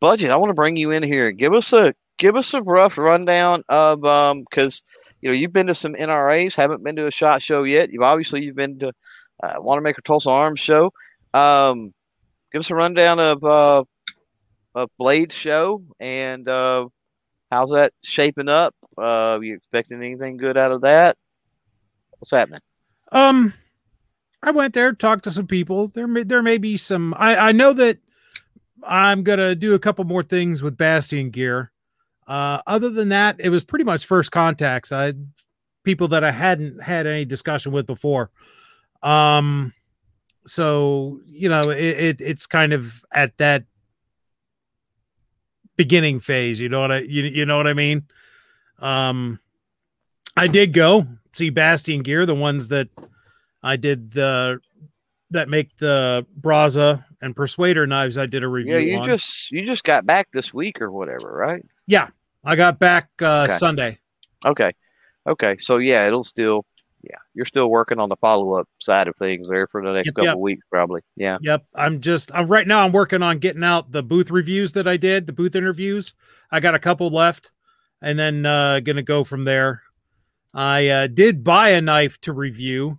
[0.00, 1.30] budget, I want to bring you in here.
[1.32, 4.82] Give us a give us a rough rundown of um because
[5.20, 7.90] you know you've been to some NRAs, haven't been to a shot show yet.
[7.90, 8.92] You've obviously you've been to
[9.42, 10.92] uh, Wanenmacher Tulsa Arms show.
[11.34, 11.92] Um,
[12.52, 13.84] give us a rundown of uh
[14.74, 16.86] of Blade's show and uh,
[17.50, 18.74] how's that shaping up?
[18.98, 21.16] Uh, you expecting anything good out of that?
[22.18, 22.60] What's happening?
[23.12, 23.54] Um,
[24.42, 25.88] I went there, talked to some people.
[25.88, 27.14] There may there may be some.
[27.16, 27.98] I I know that
[28.82, 31.72] I'm gonna do a couple more things with Bastion gear.
[32.26, 34.92] Uh, other than that, it was pretty much first contacts.
[34.92, 35.14] I
[35.84, 38.30] people that I hadn't had any discussion with before.
[39.02, 39.72] Um,
[40.46, 43.64] so you know, it, it it's kind of at that
[45.76, 46.60] beginning phase.
[46.60, 48.04] You know what I you you know what I mean?
[48.80, 49.40] Um,
[50.36, 52.88] I did go see Bastion Gear, the ones that
[53.62, 54.60] I did the
[55.30, 58.18] that make the Braza and Persuader knives.
[58.18, 58.74] I did a review.
[58.74, 59.06] Yeah, you on.
[59.06, 61.64] just you just got back this week or whatever, right?
[61.86, 62.08] Yeah,
[62.44, 63.52] I got back uh, okay.
[63.52, 63.98] Sunday.
[64.44, 64.72] Okay,
[65.26, 65.56] okay.
[65.58, 66.64] So yeah, it'll still
[67.08, 70.06] yeah, you're still working on the follow up side of things there for the next
[70.06, 70.38] yep, couple yep.
[70.38, 71.02] weeks, probably.
[71.16, 71.38] Yeah.
[71.40, 71.64] Yep.
[71.74, 72.84] I'm just I'm right now.
[72.84, 76.14] I'm working on getting out the booth reviews that I did, the booth interviews.
[76.50, 77.52] I got a couple left,
[78.02, 79.82] and then uh, gonna go from there.
[80.52, 82.98] I uh, did buy a knife to review,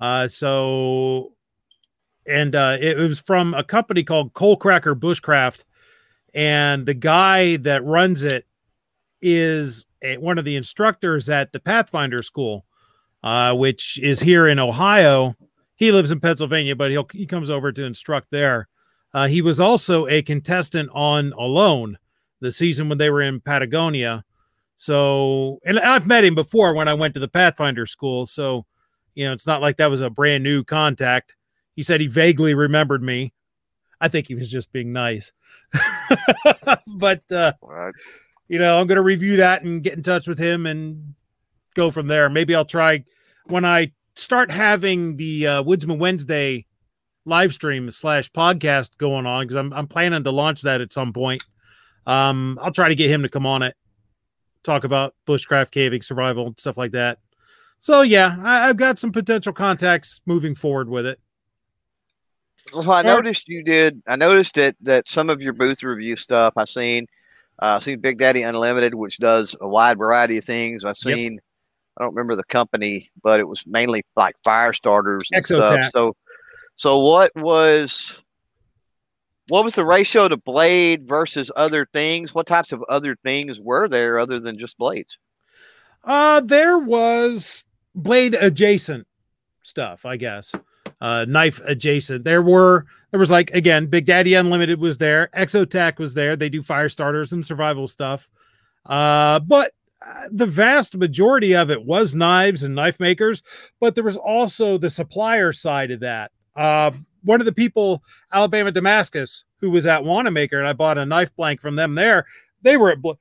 [0.00, 1.32] uh, so
[2.26, 5.64] and uh, it was from a company called Coalcracker Bushcraft,
[6.34, 8.46] and the guy that runs it
[9.20, 12.64] is a, one of the instructors at the Pathfinder School,
[13.22, 15.34] uh, which is here in Ohio.
[15.76, 18.68] he lives in Pennsylvania, but he'll he comes over to instruct there.
[19.14, 21.98] Uh, he was also a contestant on Alone,
[22.40, 24.24] the season when they were in Patagonia.
[24.74, 28.26] So, and I've met him before when I went to the Pathfinder school.
[28.26, 28.64] So,
[29.14, 31.34] you know, it's not like that was a brand new contact.
[31.74, 33.32] He said he vaguely remembered me.
[34.00, 35.32] I think he was just being nice.
[36.86, 37.94] but uh, Right.
[38.48, 41.14] you know, I'm going to review that and get in touch with him and
[41.74, 42.28] go from there.
[42.28, 43.04] Maybe I'll try
[43.46, 46.66] when I start having the uh, Woodsman Wednesday
[47.24, 51.12] live stream slash podcast going on because I'm I'm planning to launch that at some
[51.12, 51.44] point.
[52.06, 53.74] Um, I'll try to get him to come on it,
[54.64, 57.18] talk about bushcraft caving, survival, stuff like that.
[57.78, 61.18] So yeah, I, I've got some potential contacts moving forward with it.
[62.74, 64.02] Well, I noticed you did.
[64.06, 66.54] I noticed that that some of your booth review stuff.
[66.56, 67.06] I've seen.
[67.58, 70.84] Uh, seen Big Daddy Unlimited, which does a wide variety of things.
[70.84, 70.96] I Yep.
[70.96, 71.40] seen.
[71.96, 75.84] I don't remember the company, but it was mainly like fire starters and Exotac.
[75.84, 75.90] stuff.
[75.92, 76.16] So,
[76.74, 78.20] so what was
[79.48, 82.34] what was the ratio to blade versus other things?
[82.34, 85.18] What types of other things were there other than just blades?
[86.02, 89.06] Uh, there was blade adjacent
[89.62, 90.52] stuff, I guess.
[91.02, 92.22] Uh, knife adjacent.
[92.22, 96.36] There were there was like again, Big Daddy Unlimited was there, Exotac was there.
[96.36, 98.30] They do fire starters and survival stuff.
[98.86, 103.42] Uh, but uh, the vast majority of it was knives and knife makers,
[103.80, 106.30] but there was also the supplier side of that.
[106.54, 106.92] Uh,
[107.24, 111.34] one of the people, Alabama Damascus, who was at Wanenmacher, and I bought a knife
[111.34, 112.26] blank from them there.
[112.62, 113.12] They were at Bl-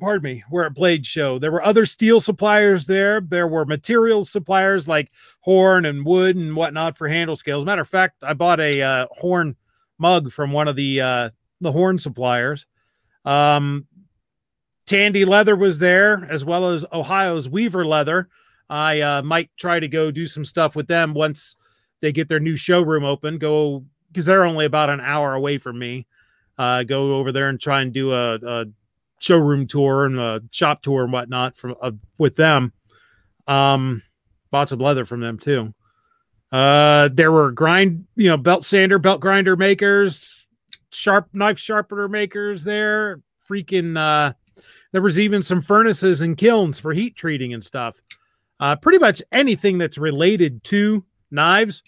[0.00, 1.38] pardon me, we're at Blade Show.
[1.38, 3.20] There were other steel suppliers there.
[3.20, 7.64] There were materials suppliers like horn and wood and whatnot for handle scales.
[7.64, 9.56] Matter of fact, I bought a uh, horn
[9.98, 11.30] mug from one of the uh,
[11.60, 12.66] the horn suppliers.
[13.24, 13.86] Um,
[14.86, 18.28] Tandy Leather was there as well as Ohio's Weaver Leather.
[18.68, 21.56] I uh, might try to go do some stuff with them once
[22.00, 23.38] they get their new showroom open.
[23.38, 26.06] Go because they're only about an hour away from me.
[26.56, 28.66] Uh, go over there and try and do a, a
[29.24, 32.72] showroom tour and a shop tour and whatnot from uh, with them.
[33.46, 34.02] Um,
[34.50, 35.74] bought some leather from them too.
[36.52, 40.36] Uh, there were grind, you know, belt sander, belt grinder makers,
[40.90, 43.20] sharp knife sharpener makers there.
[43.48, 44.32] Freaking, uh,
[44.92, 48.00] there was even some furnaces and kilns for heat treating and stuff.
[48.60, 51.82] Uh, pretty much anything that's related to knives,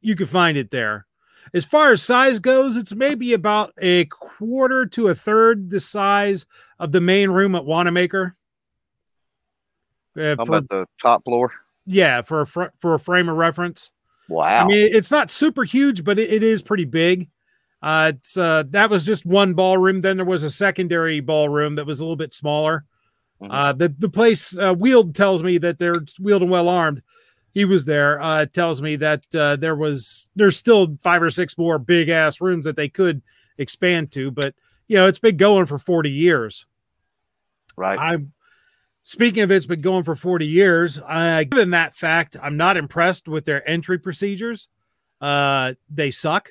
[0.00, 1.06] you can find it there.
[1.54, 6.46] As far as size goes, it's maybe about a quarter to a third the size
[6.78, 8.32] of the main room at Wanenmacher.
[10.18, 11.52] Uh, How for- about the top floor?
[11.86, 13.92] yeah, for a fr- for a frame of reference.
[14.28, 14.64] Wow.
[14.64, 17.28] I mean, it's not super huge, but it, it is pretty big.
[17.82, 20.00] Uh, it's uh, that was just one ballroom.
[20.00, 22.84] Then there was a secondary ballroom that was a little bit smaller.
[23.42, 23.48] Mhm.
[23.50, 27.02] Uh, the the place uh, Wield tells me that they're Wield and well armed.
[27.52, 28.20] He was there.
[28.20, 32.40] Uh, tells me that uh, there was there's still five or six more big ass
[32.40, 33.22] rooms that they could
[33.58, 34.54] expand to, but
[34.88, 36.66] you know it's been going for forty years.
[37.76, 37.98] right.
[37.98, 38.32] I'm
[39.02, 41.00] speaking of it's been going for 40 years.
[41.06, 44.66] Uh, given that fact, I'm not impressed with their entry procedures.
[45.20, 46.50] Uh, they suck.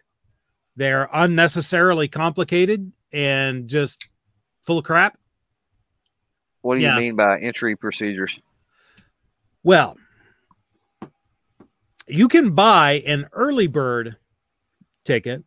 [0.77, 4.09] They're unnecessarily complicated and just
[4.65, 5.17] full of crap.
[6.61, 8.39] what do you mean by entry procedures?
[9.63, 9.97] Well,
[12.07, 14.15] you can buy an early bird
[15.03, 15.43] ticket,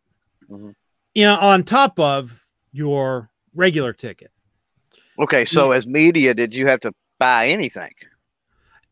[0.49, 0.75] Mhm.
[1.19, 4.31] You know, on top of your regular ticket.
[5.19, 7.91] Okay, so as media, did you have to buy anything?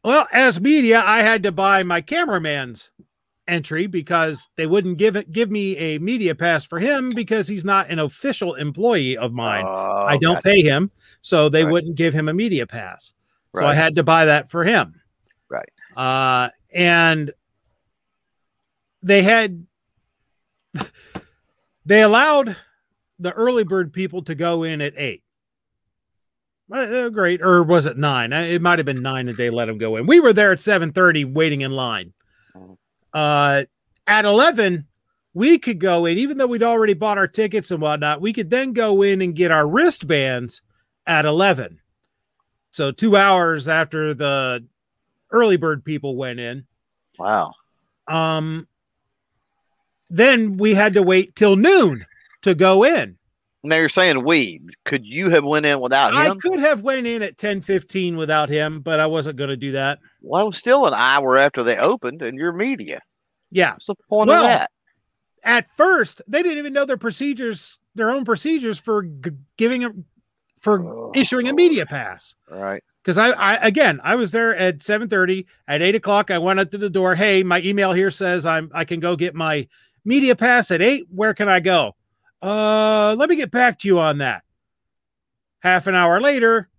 [0.04, 2.90] Well, as media, I had to buy my cameraman's
[3.48, 7.64] entry because they wouldn't give it give me a media pass for him because he's
[7.64, 9.64] not an official employee of mine.
[9.66, 10.50] Oh, I don't gotcha.
[10.50, 11.72] pay him, so they Right.
[11.72, 13.14] wouldn't give him a media pass.
[13.56, 15.00] So I had to buy that for him.
[15.48, 15.70] Right.
[15.96, 17.32] Uh and
[19.02, 19.66] they had
[21.88, 22.56] they allowed
[23.18, 25.24] the early bird people to go in at eight.
[26.72, 28.34] Uh, uh, great, or was it nine?
[28.34, 30.06] Uh, It might have been nine that they let them go in.
[30.06, 32.14] We were there at seven thirty, waiting in line.
[33.14, 33.64] Uh,
[34.06, 34.86] at eleven,
[35.34, 38.20] we could go in, even though we'd already bought our tickets and whatnot.
[38.20, 40.62] We could then go in and get our wristbands
[41.06, 41.80] at eleven.
[42.72, 44.66] So two hours after the
[45.32, 46.66] early bird people went in.
[47.18, 47.54] Wow.
[48.08, 48.68] Um,
[50.10, 52.02] then we had to wait till noon
[52.42, 53.18] to go in.
[53.64, 54.62] Now you're saying we.
[54.86, 56.34] Could you have went in without I him?
[56.34, 59.58] I could have went in at ten fifteen without him, but I wasn't going to
[59.58, 60.00] do that.
[60.22, 63.02] Well, it was still an hour after they opened, and you're media.
[63.52, 63.74] Yeah.
[63.74, 64.72] What's the point Well, of that?
[65.44, 69.92] At first, they didn't even know their procedures, their own procedures for g- giving a,
[70.62, 72.36] for Oh, issuing a media pass.
[72.50, 72.84] Right.
[73.04, 75.48] because I, I again I was there at seven thirty.
[75.68, 77.16] At eight o'clock, I went up to the door.
[77.16, 79.68] Hey, my email here says I'm I can go get my
[80.08, 81.06] media pass at eight.
[81.14, 81.96] Where can I go?
[82.42, 84.44] Uh, let me get back to you on that.
[85.60, 86.70] Half an hour later,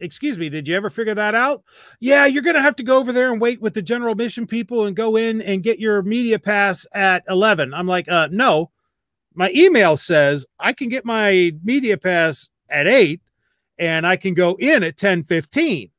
[0.00, 1.62] excuse me, did you ever figure that out?
[2.00, 4.46] Yeah, you're going to have to go over there and wait with the general mission
[4.46, 7.74] people and go in and get your media pass at 11.
[7.74, 8.70] I'm like, uh, no,
[9.34, 13.20] my email says I can get my media pass at 8
[13.78, 15.90] and I can go in at 10 15.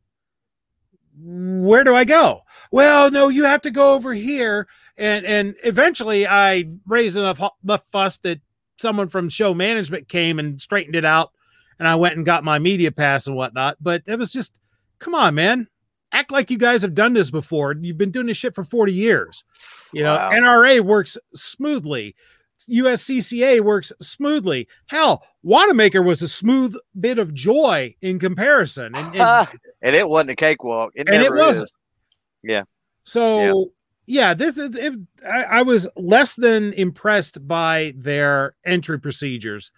[1.22, 2.42] Where do I go?
[2.72, 4.68] Well, no, you have to go over here.
[5.00, 8.40] And and eventually I raised enough, enough fuss that
[8.78, 11.32] someone from show management came and straightened it out
[11.80, 13.78] and I went and got my media pass and whatnot.
[13.82, 14.60] But it was just,
[15.00, 15.68] come on, man.
[16.12, 17.74] Act like you guys have done this before.
[17.80, 19.44] You've been doing this shit for 40 years.
[19.94, 20.32] You know, Wow.
[20.32, 22.16] NRA works smoothly.
[22.70, 24.68] USCCA works smoothly.
[24.88, 28.94] Hell, Wanenmacher was a smooth bit of joy in comparison.
[28.96, 29.48] And, and
[29.82, 30.92] and it wasn't a cakewalk.
[30.96, 31.70] It And it wasn't.
[32.44, 32.64] is.
[33.04, 33.72] So
[34.10, 39.72] yeah, this is if I, I was less than impressed by their entry procedures.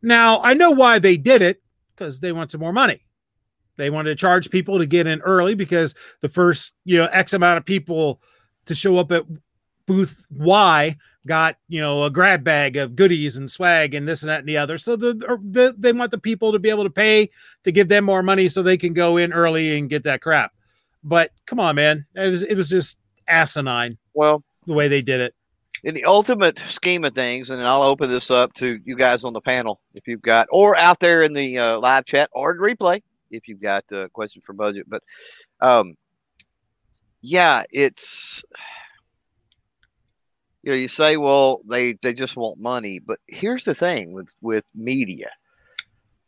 [0.00, 1.60] Now I know why they did it
[1.94, 3.04] because they want some more money.
[3.76, 7.32] They wanted to charge people to get in early because the first you know X
[7.32, 8.20] amount of people
[8.66, 9.24] to show up at
[9.86, 14.30] booth Y got you know a grab bag of goodies and swag and this and
[14.30, 14.78] that and the other.
[14.78, 17.30] So the, the er, they want the people to be able to pay
[17.64, 20.52] to give them more money so they can go in early and get that crap.
[21.02, 22.96] But come on, man, it was it was just
[23.32, 25.34] asinine Well, the way they did it.
[25.84, 29.24] in the ultimate scheme of things, and then I'll open this up to you guys
[29.24, 32.56] on the panel if you've got, or out there in the uh, live chat or
[32.56, 34.86] replay if you've got a question for budget.
[34.88, 35.02] But
[35.60, 35.96] um,
[37.22, 38.44] yeah, it's
[40.62, 44.28] you know you say, well, they they just want money, but here's the thing with
[44.42, 45.30] with media,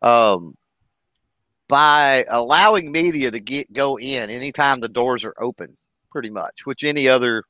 [0.03, 0.57] um,
[1.69, 5.77] by allowing media to get go in anytime the doors are open,
[6.15, 7.43] pretty much, which any other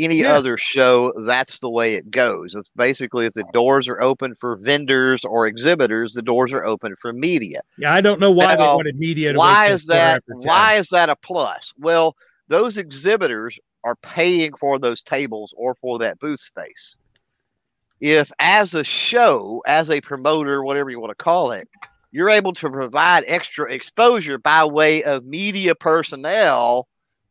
[0.00, 0.34] any Yeah.
[0.36, 2.54] other show, that's the way it goes.
[2.54, 6.94] It's basically if the doors are open for vendors or exhibitors, the doors are open
[7.02, 7.62] for media.
[7.78, 9.32] Yeah, I don't know why they Now, wanted media.
[9.32, 10.22] To Why is that?
[10.28, 11.74] Why is that a plus?
[11.78, 12.14] Well,
[12.46, 16.94] those exhibitors are paying for those tables or for that booth space.
[18.00, 21.68] If, as a show, as a promoter, whatever you want to call it,
[22.12, 26.86] you're able to provide extra exposure by way of media personnel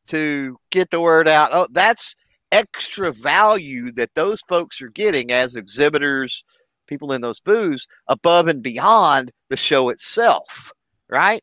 [0.07, 2.15] to get the word out, oh, that's
[2.51, 6.43] extra value that those folks are getting as exhibitors,
[6.87, 10.71] people in those booths, above and beyond the show itself,
[11.09, 11.41] right?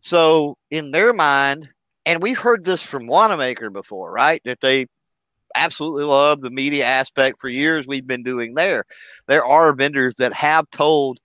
[0.00, 1.68] So in their mind,
[2.06, 4.42] and we've heard this from Wanenmacher before, right?
[4.44, 4.86] That they
[5.54, 7.86] absolutely love the media aspect for years.
[7.86, 8.84] We've been doing there.
[9.28, 11.18] There are vendors that have told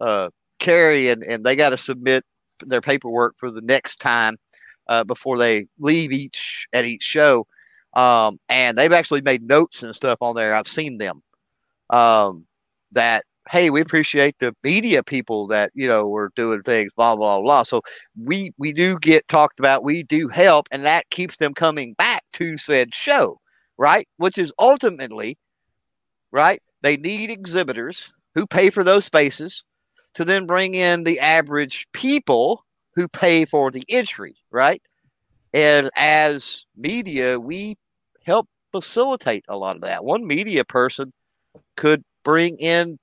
[0.00, 2.24] uh, Carrie and, and they got to submit
[2.60, 4.36] their paperwork for the next time
[4.88, 7.46] uh, before they leave each at each show.
[7.94, 10.54] Um, and they've actually made notes and stuff on there.
[10.54, 11.22] I've seen them.
[11.90, 12.46] Um,
[12.92, 17.40] that hey, we appreciate the media people that you know were doing things, blah blah
[17.40, 17.62] blah.
[17.62, 17.82] So
[18.22, 22.24] we we do get talked about, we do help, and that keeps them coming back
[22.34, 23.40] to said show,
[23.78, 24.08] right?
[24.18, 25.38] Which is ultimately,
[26.32, 26.62] right?
[26.82, 29.64] They need exhibitors who pay for those spaces
[30.14, 32.65] to then bring in the average people
[32.96, 34.82] who pay for the entry, right?
[35.54, 37.76] And as media, we
[38.24, 40.04] help facilitate a lot of that.
[40.04, 41.12] One media person
[41.76, 42.98] could bring in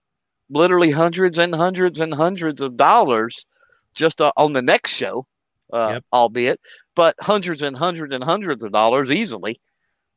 [0.50, 3.46] literally hundreds and hundreds and hundreds of dollars
[3.94, 5.26] just uh, on the next show,
[5.72, 6.04] uh, Yep.
[6.12, 6.60] albeit,
[6.96, 9.60] but hundreds and hundreds and hundreds of dollars easily,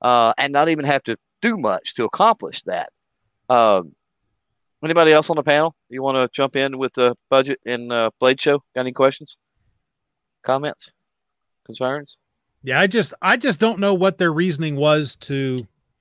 [0.03, 2.91] uh, and not even have to do much to accomplish that.
[3.49, 3.95] Um,
[4.83, 5.75] anybody else on the panel?
[5.89, 8.59] You want to jump in with the budget and uh, Blade Show?
[8.75, 9.37] Got any questions,
[10.47, 10.91] comments,
[11.67, 12.17] concerns?
[12.63, 15.57] Yeah, I just I just don't know what their reasoning was to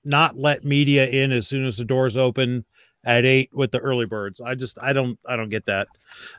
[0.06, 2.64] not let media in as soon as the doors open
[3.04, 4.40] at eight with the early birds.
[4.42, 5.88] I just I don't I don't get that.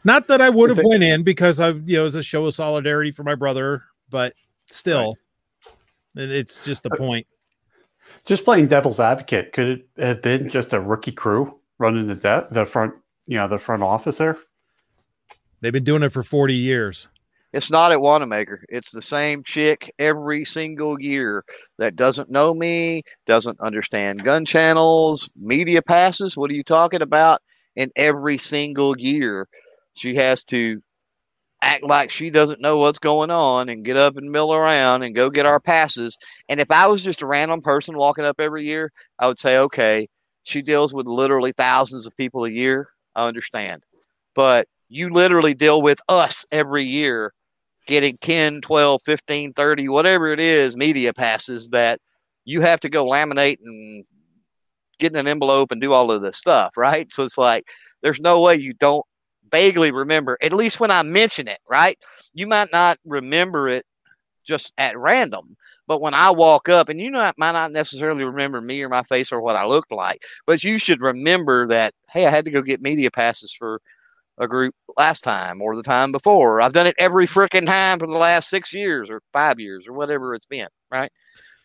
[0.05, 2.55] Not that I would have went in because I you know as a show of
[2.55, 4.33] solidarity for my brother, but
[4.67, 5.15] still,
[6.17, 7.27] it- it's just the uh, point.
[8.25, 12.49] Just playing devil's advocate, could it have been just a rookie crew running the de-
[12.51, 12.95] the front,
[13.29, 14.37] you know, the front office there?
[15.61, 17.07] They've been doing it for forty years.
[17.53, 18.59] It's not at Wanenmacher.
[18.69, 21.45] It's the same chick every single year
[21.79, 26.37] that doesn't know me, doesn't understand gun channels, media passes.
[26.37, 27.41] What are you talking about?
[27.77, 29.49] And every single year,
[29.95, 30.83] she has to
[31.63, 35.15] act like she doesn't know what's going on and get up and mill around and
[35.15, 36.17] go get our passes.
[36.49, 39.59] And if I was just a random person walking up every year, I would say,
[39.59, 40.09] okay,
[40.43, 42.89] she deals with literally thousands of people a year.
[43.15, 43.83] I understand.
[44.35, 47.33] But you literally deal with us every year
[47.87, 52.01] getting 10, 12, 15, 30, whatever it is, media passes that
[52.45, 54.05] you have to go laminate and
[54.99, 57.11] get in an envelope and do all of this stuff, right?
[57.13, 57.65] So it's like
[58.03, 59.05] there's no way you don't
[59.51, 61.99] vaguely remember, at least when I mention it, right?
[62.35, 63.85] You might not remember it
[64.45, 65.57] just at random,
[65.87, 68.89] but when I walk up, and you know, I might not necessarily remember me or
[68.89, 72.45] my face or what I looked like, but you should remember that, hey, I had
[72.45, 73.81] to go get media passes for
[74.39, 76.61] a group last time or the time before.
[76.61, 79.93] I've done it every freaking time for the last six years or five years or
[79.93, 81.11] whatever it's been, right?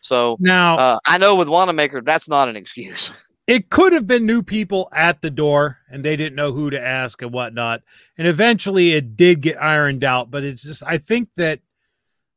[0.00, 3.10] So Now, uh, I know with Wanenmacher, that's not an excuse.
[3.46, 6.80] it could have been new people at the door and they didn't know who to
[6.80, 7.82] ask and whatnot.
[8.16, 10.30] And eventually it did get ironed out.
[10.30, 11.60] But it's just, I think that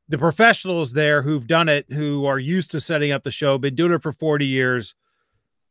[0.07, 3.75] the professionals there who've done it, who are used to setting up the show, been
[3.75, 4.93] doing it for 40 years,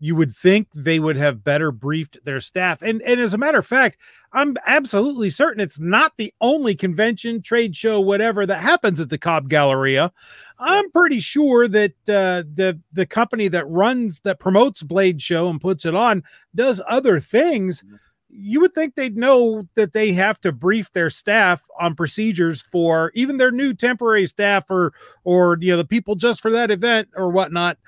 [0.05, 2.83] you would think they would have better briefed their staff.
[2.83, 3.97] And, and as a matter of fact,
[4.35, 9.17] I'm absolutely certain it's not the only convention, trade show, whatever that happens at the
[9.17, 10.13] Cobb Galleria.
[10.59, 15.59] I'm pretty sure that uh, the the company that runs that promotes Blade Show and
[15.59, 16.23] puts it on
[16.55, 17.83] does other things.
[18.29, 23.11] You would think they'd know that they have to brief their staff on procedures for
[23.15, 24.93] even their new temporary staff or
[25.25, 27.79] or you know the people just for that event or whatnot.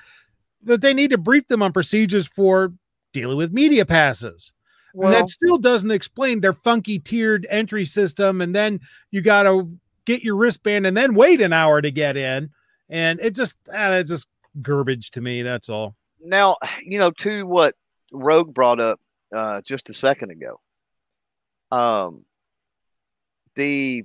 [0.67, 2.75] That they need to brief them on procedures for
[3.15, 4.53] dealing with media passes.
[4.95, 8.41] And that still doesn't explain their funky tiered entry system.
[8.41, 9.71] And then you got to
[10.05, 12.51] get your wristband and then wait an hour to get in.
[12.89, 14.27] And it just, uh, it's just
[14.63, 15.43] garbage to me.
[15.43, 15.97] That's all.
[16.21, 17.75] now, you know, to what
[18.13, 19.01] Rogue brought up
[19.35, 20.61] uh, just a second ago.
[21.71, 22.25] Um,
[23.55, 24.05] the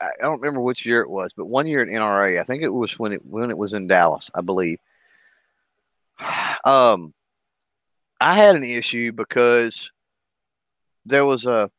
[0.00, 2.62] I I don't remember which year it was, but one year at NRA, I think
[2.62, 4.78] it was when it when it was in Dallas, I believe.
[6.64, 7.12] Um,
[8.20, 9.90] I had an issue because
[11.06, 11.70] there was a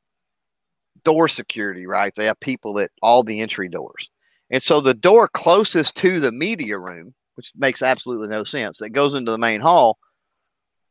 [1.04, 2.14] door security, right?
[2.16, 4.10] They have people at all the entry doors.
[4.50, 8.90] And so the door closest to the media room, which makes absolutely no sense, that
[8.90, 9.98] goes into the main hall,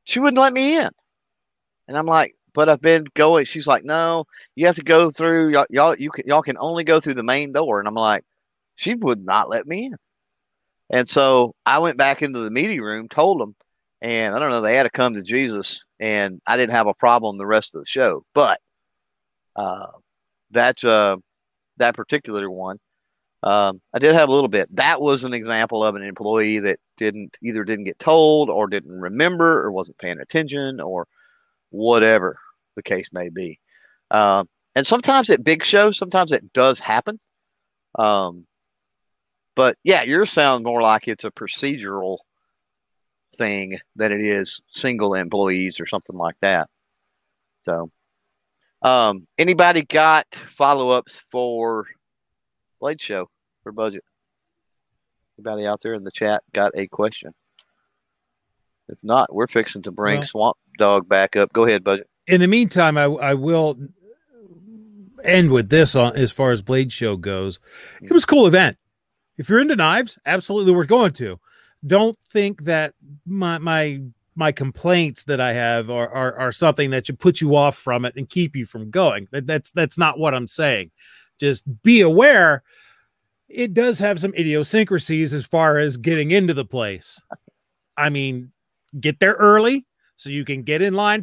[0.04, 0.88] she wouldn't let me in.
[1.88, 3.44] And I'm like, but I've been going.
[3.44, 4.24] She's like, no,
[4.54, 5.66] you have to go through y'all.
[5.70, 7.78] Y'all, you can, y'all can only go through the main door.
[7.78, 8.24] And I'm like,
[8.76, 9.96] she would not let me in.
[10.90, 13.54] And so I went back into the meeting room, told them,
[14.00, 16.94] and I don't know, they had to come to Jesus, and I didn't have a
[16.94, 18.24] problem the rest of the show.
[18.34, 18.60] But
[19.56, 19.88] uh,
[20.52, 21.16] that uh,
[21.78, 22.78] that particular one,
[23.42, 24.74] um, I did have a little bit.
[24.76, 29.00] That was an example of an employee that didn't either didn't get told or didn't
[29.00, 31.06] remember or wasn't paying attention or
[31.70, 32.36] whatever
[32.76, 33.58] the case may be.
[34.10, 37.18] Um, and sometimes at big shows, sometimes it does happen.
[37.96, 38.46] Um,
[39.58, 42.18] but yeah, yours sound more like it's a procedural
[43.34, 46.70] thing than it is single employees or something like that.
[47.62, 47.90] So,
[48.82, 51.86] um, anybody got follow ups for
[52.80, 53.30] Blade Show
[53.64, 54.04] for budget?
[55.36, 57.34] Anybody out there in the chat got a question?
[58.88, 61.52] If not, we're fixing to bring Well- Swamp Dog back up.
[61.52, 62.08] Go ahead, budget.
[62.28, 63.76] In the meantime, I, I will
[65.24, 67.58] end with this on as far as Blade Show goes.
[68.00, 68.78] It was a cool event.
[69.38, 71.40] If you're into knives, absolutely worth going to.
[71.86, 74.00] Don't think that my my
[74.34, 78.04] my complaints that I have are, are are something that should put you off from
[78.04, 79.28] it and keep you from going.
[79.30, 80.90] That, that's that's not what I'm saying.
[81.38, 82.64] Just be aware
[83.48, 87.20] it does have some idiosyncrasies as far as getting into the place.
[87.96, 88.52] I mean,
[89.00, 89.86] get there early
[90.16, 91.22] so you can get in line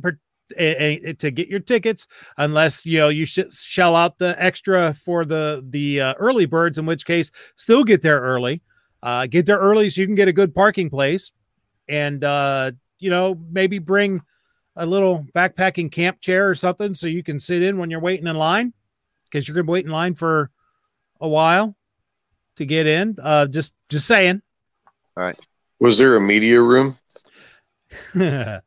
[0.50, 5.66] to get your tickets unless you know you should shell out the extra for the
[5.70, 8.62] the uh, early birds in which case still get there early
[9.04, 11.32] uh, get there early so you can get a good parking place
[11.88, 14.22] and uh, you know maybe bring
[14.76, 18.28] a little backpacking camp chair or something so you can sit in when you're waiting
[18.28, 18.74] in line
[19.26, 20.52] because you're gonna wait in line for
[21.22, 21.76] a while
[22.56, 24.42] to get in uh, just just saying
[25.18, 25.40] All right.
[25.80, 26.98] Was there a media room?
[28.16, 28.62] no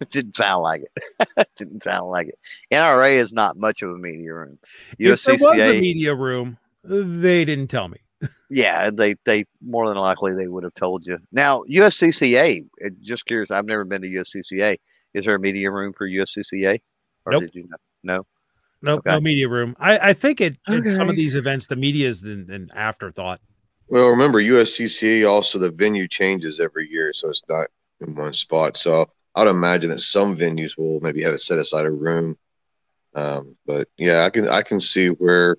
[0.00, 1.48] it didn't sound like it.
[1.56, 2.38] didn't sound like it.
[2.72, 4.58] NRA is not much of a media room.
[4.98, 7.98] if there was a media room they didn't tell me
[8.50, 11.18] yeah, they they more than likely they would have told you.
[11.32, 12.64] Now USCCA,
[13.02, 13.50] just curious.
[13.50, 14.78] I've never been to USCCA.
[15.12, 16.80] Is there a media room for USCCA?
[17.26, 17.42] Or Nope.
[17.42, 17.76] did you know?
[18.02, 18.26] No.
[18.82, 19.10] Nope, Okay.
[19.10, 19.76] no media room.
[19.78, 23.40] I, I think it in some of these events, the media is an, an afterthought.
[23.88, 27.68] Well, remember USCCA also the venue changes every year, so it's not
[28.00, 28.76] in one spot.
[28.76, 32.36] So I'd imagine that some venues will maybe have a set aside a room.
[33.14, 35.56] Um, but yeah, I can I can see where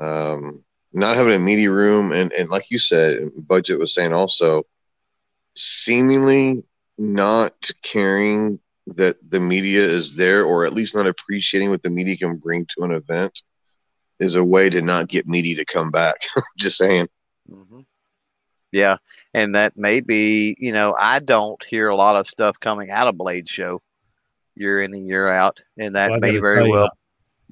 [0.00, 4.64] um, not having a media room and and like you said, budget was saying also
[5.54, 6.62] seemingly
[6.98, 12.16] not caring that the media is there, or at least not appreciating what the media
[12.16, 13.42] can bring to an event,
[14.20, 16.16] is a way to not get media to come back.
[16.58, 17.08] Just saying.
[17.48, 17.80] hmm
[18.72, 18.96] Yeah,
[19.36, 23.06] and that may be, you know, I don't hear a lot of stuff coming out
[23.06, 23.82] of Blade Show
[24.56, 26.90] year in and year out, and that Well, may very tell you, well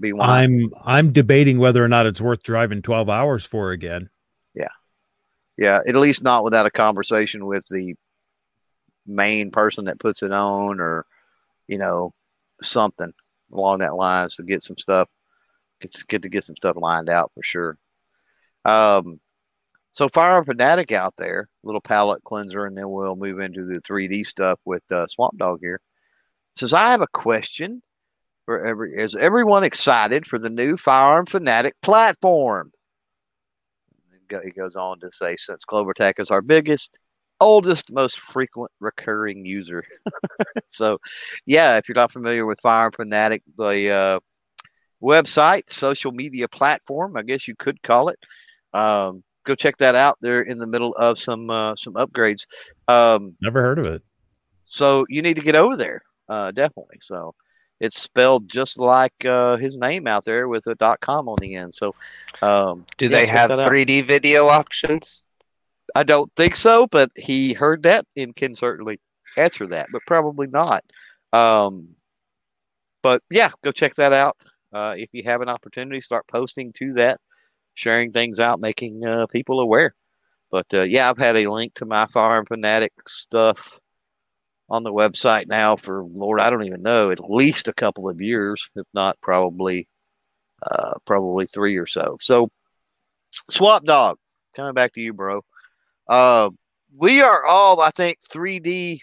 [0.01, 0.43] be why.
[0.43, 4.09] I'm I'm debating whether or not it's worth driving 12 hours for again.
[4.55, 4.69] Yeah,
[5.59, 7.95] yeah, at least not without a conversation with the
[9.07, 11.05] main person that puts it on, or
[11.69, 12.13] you know,
[12.63, 13.13] something
[13.53, 15.09] along that lines to get some stuff.
[15.83, 17.77] It's good to get some stuff lined out for sure.
[18.65, 19.21] Um,
[19.95, 24.27] so Fire Fanatic out there, little palate cleanser, and then we'll move into the 3D
[24.27, 25.81] stuff with uh, Swamp Dog here.
[26.57, 27.81] Says I have a question
[28.45, 29.01] for every.
[29.01, 32.73] Is everyone excited for the new Firearm Fanatic platform?
[34.43, 36.99] he goes on to say, since Clover CloverTech is our biggest,
[37.41, 39.85] oldest, most frequent recurring user.
[40.67, 40.99] so,
[41.47, 44.21] yeah, if you're not familiar with Fire Fanatic, the uh,
[45.01, 48.19] website, social media platform, I guess you could call it.
[48.73, 50.19] Um, go check that out.
[50.21, 52.47] They're in the middle of some uh, some upgrades.
[52.89, 54.03] Um, Never heard of it.
[54.65, 56.99] so you need to get over there, uh, definitely.
[57.01, 57.35] So
[57.81, 61.55] it's spelled just like uh, his name out there with a dot com on the
[61.57, 61.75] end.
[61.75, 61.95] So
[62.43, 65.27] um, Do yeah, they have 3D video options?
[65.95, 68.99] I don't think so, but he heard that and can certainly
[69.37, 70.83] answer that, but probably not.
[71.33, 71.89] Um,
[73.03, 74.37] but yeah, go check that out.
[74.73, 77.21] Uh, if you have an opportunity, start posting to that,
[77.75, 79.95] sharing things out, making uh, people aware.
[80.51, 83.79] But uh, yeah, I've had a link to my Firearm Fanatic stuff
[84.69, 88.21] on the website now for Lord, I don't even know, at least a couple of
[88.21, 89.89] years, if not probably,
[90.63, 92.17] uh, probably three or so.
[92.21, 92.49] So,
[93.51, 94.19] Swamp Dog,
[94.55, 95.45] coming back to you, bro.
[96.09, 96.51] Uh,
[96.97, 99.01] we are all, I think, 3D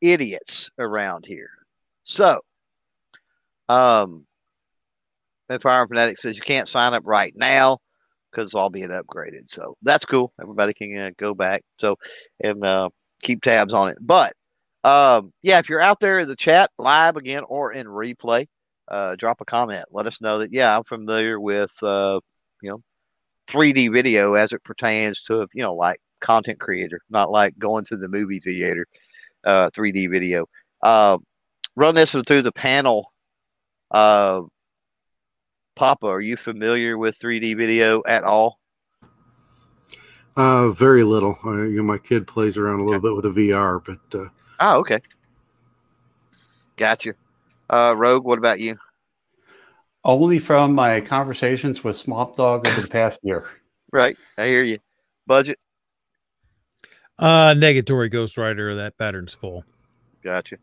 [0.00, 1.50] idiots around here.
[2.04, 2.40] So,
[3.68, 4.26] um,
[5.48, 7.78] and Firearm Fanatic says you can't sign up right now
[8.38, 9.48] because it's all being upgraded.
[9.48, 10.32] So that's cool.
[10.40, 11.62] Everybody can uh, go back.
[11.80, 11.96] So
[12.40, 13.98] and uh, keep tabs on it.
[14.00, 14.34] But
[14.84, 18.46] um, yeah, if you're out there in the chat live again or in replay,
[18.86, 19.86] uh, drop a comment.
[19.90, 22.20] Let us know that yeah, I'm familiar with uh,
[22.62, 22.82] you know
[23.48, 27.96] 3D video as it pertains to you know like content creator, not like going to
[27.96, 28.86] the movie theater.
[29.44, 30.46] Uh, 3D video.
[30.82, 31.18] Uh,
[31.76, 33.12] run this through the panel.
[33.90, 34.42] Uh,
[35.78, 38.58] Papa, are you familiar with 3D video at all?
[40.36, 41.38] Uh, very little.
[41.44, 44.28] Uh, you know, my kid plays around a little bit with a VR, but uh,
[44.58, 44.98] Oh, okay.
[46.76, 47.14] Gotcha.
[47.70, 48.76] Uh, Rogue, what about you?
[50.04, 53.46] Only from my conversations with Swamp Dog over the past year.
[53.92, 54.78] Right, I hear you.
[55.28, 55.58] Budget,
[57.20, 58.74] Uh, negatory Ghost Rider.
[58.74, 59.64] That pattern's full.
[60.24, 60.56] gotcha.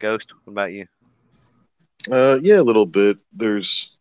[0.00, 0.86] Ghost, what about you?
[2.10, 3.18] Uh, yeah, a little bit.
[3.32, 3.96] There's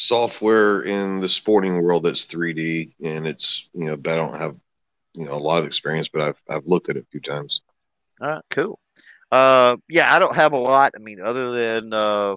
[0.00, 4.56] software in the sporting world that's 3D, and it's you know, but I don't have
[5.14, 7.62] you know a lot of experience, but I've I've looked at it a few times.
[8.20, 8.78] All right, cool.
[9.30, 10.92] Uh, yeah, I don't have a lot.
[10.96, 12.36] I mean, other than uh,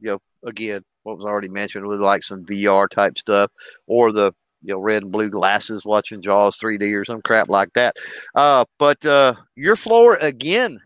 [0.00, 3.50] you know, again, what was already mentioned with like some VR type stuff,
[3.86, 7.72] or the you know red and blue glasses watching Jaws 3D or some crap like
[7.72, 7.96] that.
[8.34, 10.80] Uh, but uh, your floor again,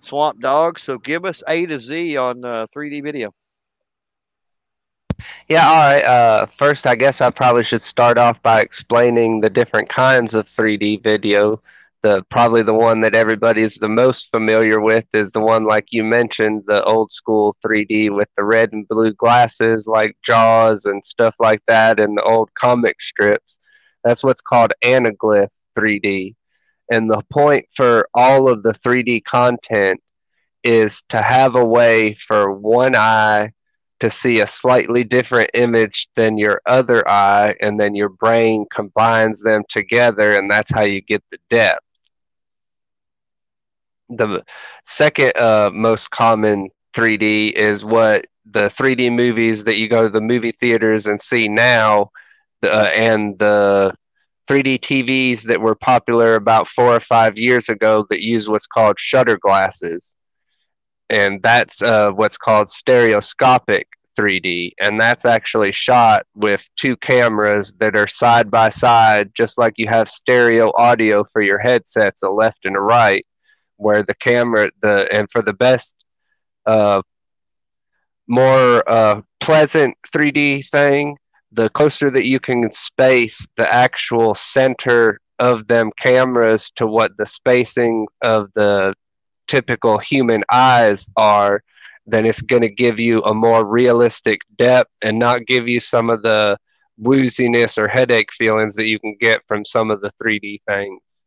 [0.00, 0.80] Swamp Dog.
[0.80, 3.32] So give us A to Z on uh, 3D video.
[5.48, 6.04] Yeah, all right.
[6.04, 10.48] Uh, first, I guess I probably should start off by explaining the different kinds of
[10.48, 11.60] 3D video.
[12.02, 15.86] The probably the one that everybody is the most familiar with is the one like
[15.90, 21.04] you mentioned, the old school 3D with the red and blue glasses, like Jaws and
[21.04, 23.58] stuff like that, and the old comic strips.
[24.04, 26.36] That's what's called anaglyph 3D.
[26.90, 30.00] And the point for all of the 3D content
[30.62, 33.52] is to have a way for one eye
[34.04, 39.40] to see a slightly different image than your other eye, and then your brain combines
[39.40, 41.80] them together, and that's how you get the depth.
[44.10, 44.44] The
[44.84, 50.20] second uh, most common 3D is what the 3D movies that you go to the
[50.20, 52.10] movie theaters and see now,
[52.62, 53.94] uh, and the
[54.50, 58.98] 3D TVs that were popular about four or five years ago that use what's called
[58.98, 60.14] shutter glasses
[61.10, 63.88] and that's uh, what's called stereoscopic
[64.18, 69.74] 3D, and that's actually shot with two cameras that are side by side, just like
[69.76, 73.26] you have stereo audio for your headsets, a left and a right,
[73.76, 75.96] where the camera the and for the best,
[76.66, 77.02] uh,
[78.26, 81.16] more uh, pleasant 3D thing,
[81.52, 87.26] the closer that you can space the actual center of them cameras to what the
[87.26, 88.94] spacing of the
[89.46, 91.62] typical human eyes are,
[92.06, 96.10] then it's going to give you a more realistic depth and not give you some
[96.10, 96.58] of the
[97.00, 101.24] wooziness or headache feelings that you can get from some of the 3D things.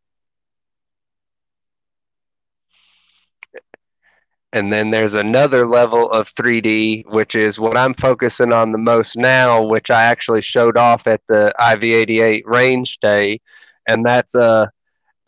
[4.53, 9.18] And then there's another level of 3D, which is what I'm focusing on the most
[9.18, 13.41] now, which I actually showed off at the IV88 range day.
[13.88, 14.68] And that's uh,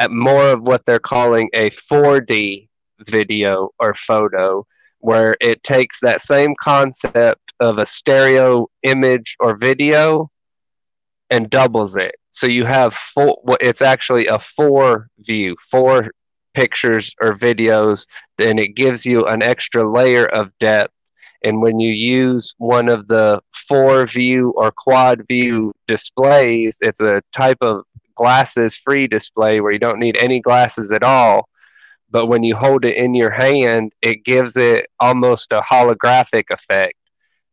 [0.10, 2.68] more of what they're calling a 4D
[3.08, 4.66] video or photo,
[5.00, 10.30] where it takes that same concept of a stereo image or video
[11.30, 12.16] and doubles it.
[12.32, 16.12] So you have four, it's actually a four view, four
[16.54, 18.06] pictures or videos,
[18.38, 20.93] then it gives you an extra layer of depth.
[21.43, 27.22] And when you use one of the four view or quad view displays, it's a
[27.32, 27.84] type of
[28.16, 31.47] glasses free display where you don't need any glasses at all.
[32.12, 36.95] But when you hold it in your hand, it gives it almost a holographic effect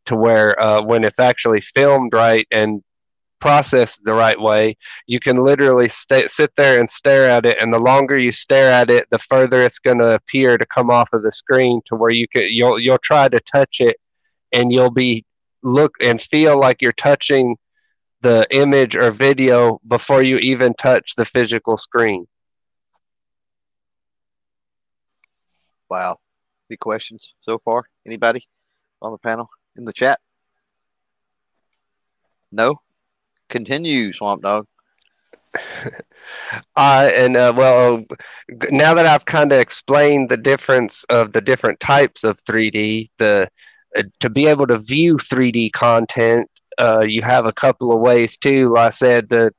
[0.07, 2.83] to where uh, when it's actually filmed right and
[3.41, 4.77] processed the right way,
[5.07, 7.59] you can literally stay, sit there and stare at it.
[7.61, 10.91] And the longer you stare at it, the further it's going to appear to come
[10.91, 13.97] off of the screen to where you can you'll you'll try to touch it,
[14.53, 15.25] and you'll be
[15.63, 17.57] look and feel like you're touching
[18.23, 22.27] the image or video before you even touch the physical screen.
[25.89, 26.19] Wow.
[26.71, 27.85] Any questions so far?
[28.07, 28.47] Anybody
[29.01, 30.21] on the panel in the chat?
[32.51, 32.81] No?
[33.49, 34.67] Continue, Swamp Dog.
[36.77, 38.05] uh, and uh, well,
[38.71, 43.49] now that I've kind of explained the difference of the different types of 3D, the
[43.97, 48.37] uh, to be able to view 3D content, uh, you have a couple of ways
[48.37, 48.71] too.
[48.71, 49.53] Like I said, the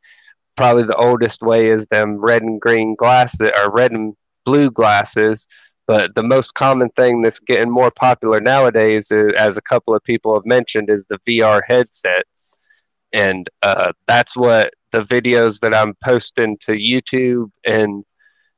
[0.55, 4.15] probably the oldest way is them red and green glasses or red and
[4.45, 5.47] blue glasses.
[5.87, 10.03] But the most common thing that's getting more popular nowadays, is, as a couple of
[10.03, 12.49] people have mentioned, is the VR headsets
[13.13, 18.03] and uh, that's what the videos that I'm posting to YouTube and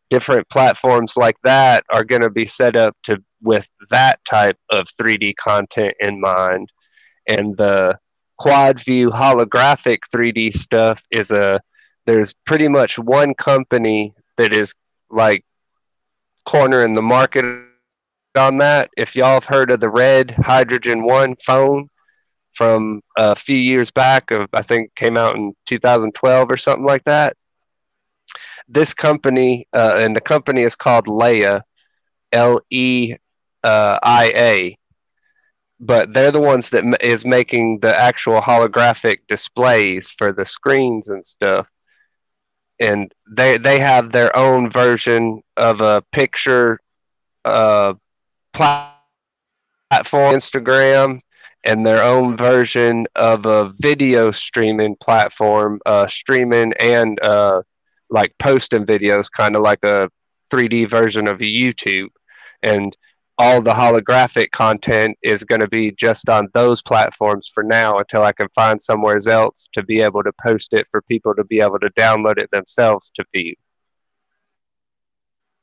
[0.10, 4.88] different platforms like that are going to be set up to with that type of
[5.00, 6.72] 3D content in mind.
[7.28, 7.98] And the
[8.38, 11.62] quad view holographic 3D stuff is a
[12.06, 14.74] there's pretty much one company that is
[15.12, 15.46] like
[16.50, 17.46] cornering the market
[18.36, 18.90] on that.
[18.98, 21.90] If y'all have heard of the Red Hydrogen One phone,
[22.54, 24.32] from a few years back.
[24.32, 27.38] Of I think came out in 2012 or something like that.
[28.68, 31.62] This company uh, and the company is called Leia,
[32.32, 33.16] L E
[33.64, 34.78] uh, I A,
[35.80, 41.26] but they're the ones that is making the actual holographic displays for the screens and
[41.26, 41.68] stuff.
[42.80, 46.80] And they they have their own version of a picture
[47.46, 47.94] uh,
[48.54, 51.20] platform, Instagram,
[51.64, 57.62] and their own version of a video streaming platform, uh, streaming and uh,
[58.10, 60.10] like posting videos, kind of like a
[60.50, 62.10] 3D version of YouTube.
[62.62, 62.96] And
[63.40, 68.22] all the holographic content is going to be just on those platforms for now until
[68.24, 71.62] I can find somewhere else to be able to post it for people to be
[71.62, 73.56] able to download it themselves to view.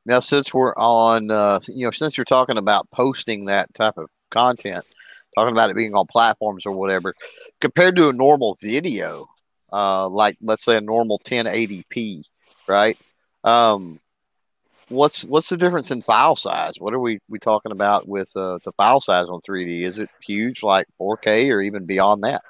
[0.07, 4.09] Now, since we're on, uh, you know, since you're talking about posting that type of
[4.31, 4.83] content,
[5.37, 7.13] talking about it being on platforms or whatever,
[7.61, 9.29] compared to a normal video,
[9.71, 12.23] uh, like let's say a normal 1080p,
[12.67, 12.97] right?
[13.45, 13.99] Um,
[14.89, 16.75] what's what's the difference in file size?
[16.79, 19.83] What are we we talking about with uh, the file size on 3D?
[19.83, 22.43] Is it huge, like 4K or even beyond that?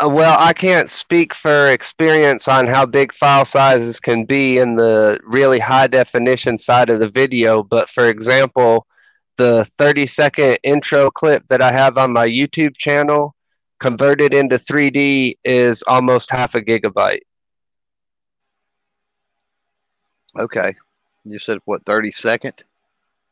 [0.00, 4.76] Uh, well, I can't speak for experience on how big file sizes can be in
[4.76, 8.86] the really high definition side of the video, but for example,
[9.38, 13.34] the 30 second intro clip that I have on my YouTube channel
[13.80, 17.20] converted into 3D is almost half a gigabyte.
[20.38, 20.74] Okay.
[21.30, 22.64] You said what, 30 second?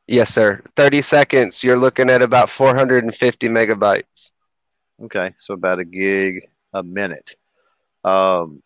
[0.07, 0.63] Yes, sir.
[0.77, 4.33] 30 seconds, you're looking at about 450 megabytes.
[5.03, 5.35] Okay.
[5.39, 7.37] So about a gig a minute.
[8.05, 8.63] Um,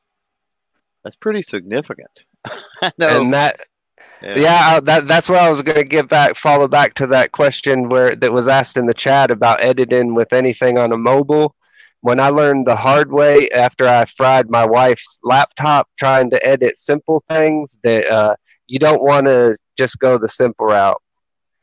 [1.02, 2.26] that's pretty significant.
[2.98, 3.20] no.
[3.20, 3.60] And that
[4.22, 6.36] yeah, yeah that that's what I was going to give back.
[6.36, 10.32] Follow back to that question where that was asked in the chat about editing with
[10.32, 11.54] anything on a mobile.
[12.02, 16.78] When I learned the hard way after I fried my wife's laptop trying to edit
[16.78, 18.36] simple things, that uh,
[18.70, 21.02] you don't want to just go the simple route.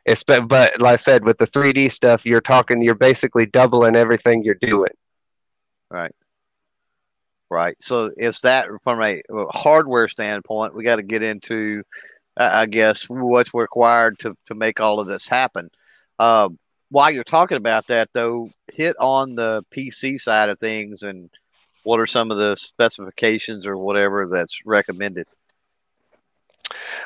[0.05, 3.95] It's, but, but like I said, with the 3D stuff, you're talking, you're basically doubling
[3.95, 4.91] everything you're doing.
[5.89, 6.13] Right.
[7.49, 7.77] Right.
[7.79, 11.81] So, if that from a hardware standpoint, we got to get into
[12.35, 15.69] I I guess what's required to to make all of this happen.
[16.19, 16.49] Uh,
[16.89, 21.29] while you're talking about that, though, hit on the PC side of things and
[21.83, 25.25] what are some of the specifications or whatever that's recommended.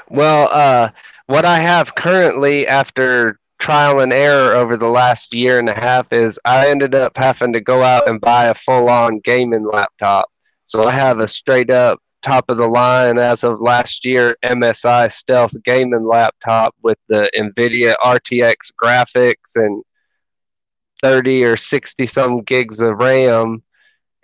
[0.10, 0.90] Well, uh,
[1.28, 6.12] what I have currently after trial and error over the last year and a half
[6.12, 10.30] is I ended up having to go out and buy a full on gaming laptop.
[10.66, 15.12] So I have a straight up top of the line as of last year MSI
[15.12, 19.84] Stealth gaming laptop with the NVIDIA RTX graphics and
[21.02, 23.64] 30 or 60 some gigs of RAM.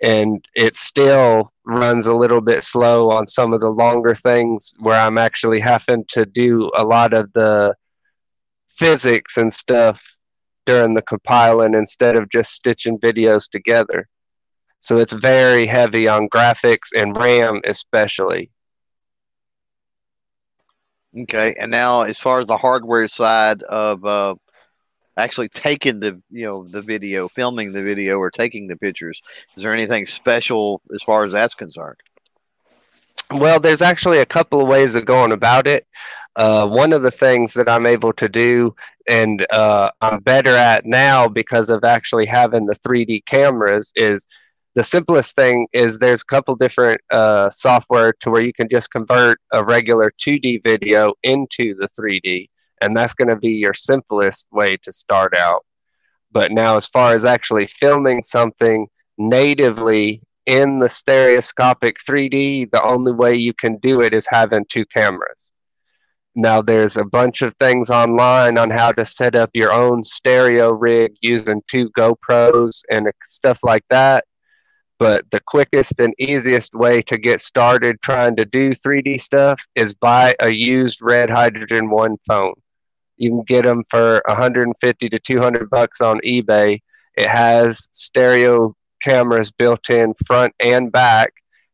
[0.00, 4.98] And it still runs a little bit slow on some of the longer things where
[4.98, 7.74] I'm actually having to do a lot of the
[8.68, 10.16] physics and stuff
[10.64, 14.08] during the compiling instead of just stitching videos together.
[14.80, 18.50] So it's very heavy on graphics and RAM, especially.
[21.22, 24.34] Okay, and now as far as the hardware side of uh,
[25.18, 29.20] actually taking the you know the video, filming the video, or taking the pictures,
[29.56, 31.98] is there anything special as far as that's concerned?
[33.32, 35.86] Well, there's actually a couple of ways of going about it.
[36.36, 38.74] Uh, one of the things that I'm able to do,
[39.08, 44.26] and uh, I'm better at now because of actually having the 3D cameras, is
[44.74, 48.90] the simplest thing is there's a couple different uh, software to where you can just
[48.92, 52.48] convert a regular 2D video into the 3D,
[52.80, 55.64] and that's going to be your simplest way to start out.
[56.30, 63.12] But now, as far as actually filming something natively in the stereoscopic 3D, the only
[63.12, 65.52] way you can do it is having two cameras.
[66.34, 70.70] Now, there's a bunch of things online on how to set up your own stereo
[70.70, 74.24] rig using two GoPros and stuff like that.
[74.98, 79.94] But the quickest and easiest way to get started trying to do 3D stuff is
[79.94, 82.54] buy a used red hydrogen one phone.
[83.18, 86.80] You can get them for 150 to 200 bucks on eBay.
[87.16, 91.32] It has stereo cameras built in front and back,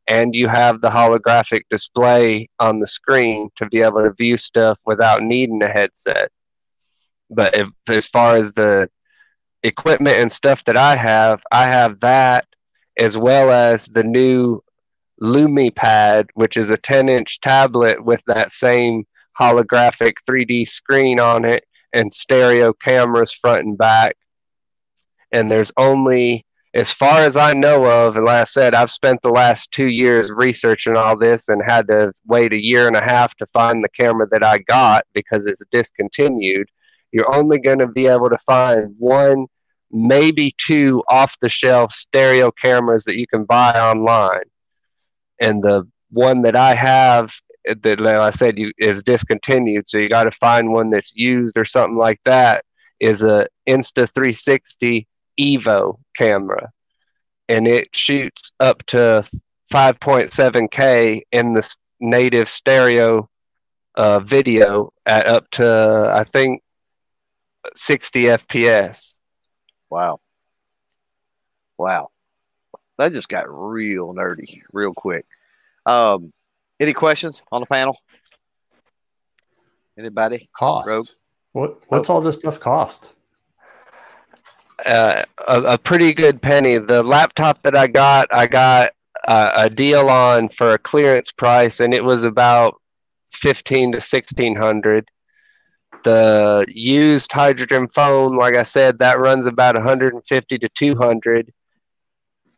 [0.08, 4.78] and you have the holographic display on the screen to be able to view stuff
[4.86, 6.30] without needing a headset.
[7.30, 8.88] But if, as far as the
[9.62, 12.46] equipment and stuff that I have, I have that
[12.98, 14.62] as well as the new
[15.20, 19.04] Lume Pad, which is a 10 inch tablet with that same
[19.40, 24.16] holographic 3D screen on it and stereo cameras front and back.
[25.32, 29.22] And there's only, as far as I know of, and like I said, I've spent
[29.22, 33.02] the last two years researching all this and had to wait a year and a
[33.02, 36.68] half to find the camera that I got because it's discontinued.
[37.12, 39.46] You're only going to be able to find one
[39.94, 44.42] maybe two off the shelf stereo cameras that you can buy online.
[45.40, 47.32] And the one that I have
[47.66, 51.56] that like I said you, is discontinued, so you got to find one that's used
[51.56, 52.64] or something like that.
[53.00, 55.06] Is a Insta 360
[55.40, 56.70] Evo camera,
[57.48, 59.28] and it shoots up to
[59.72, 63.28] 5.7K in the native stereo
[63.96, 66.62] uh, video at up to I think
[67.74, 69.20] 60 FPS.
[69.90, 70.20] Wow.
[71.78, 72.10] Wow.
[72.98, 75.26] That just got real nerdy real quick.
[75.86, 76.32] Um,
[76.84, 77.98] any questions on the panel?
[79.98, 80.48] Anybody?
[80.56, 80.88] Cost.
[80.88, 81.06] Rogue?
[81.52, 83.08] What what's all this stuff cost?
[84.86, 86.78] uh, a, a pretty good penny.
[86.78, 88.92] The laptop that I got, I got
[89.26, 92.80] uh, a deal on for a clearance price, and it was about
[93.32, 95.08] fifteen to sixteen hundred.
[96.02, 101.50] The used hydrogen phone, like I said, that runs about 150 to 200.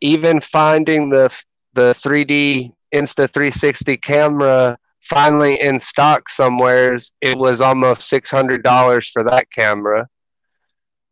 [0.01, 1.33] Even finding the
[1.73, 9.49] the 3D Insta 360 camera finally in stock somewheres, it was almost $600 for that
[9.51, 10.07] camera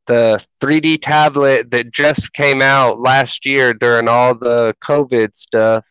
[0.05, 5.83] the 3D tablet that just came out last year during all the COVID stuff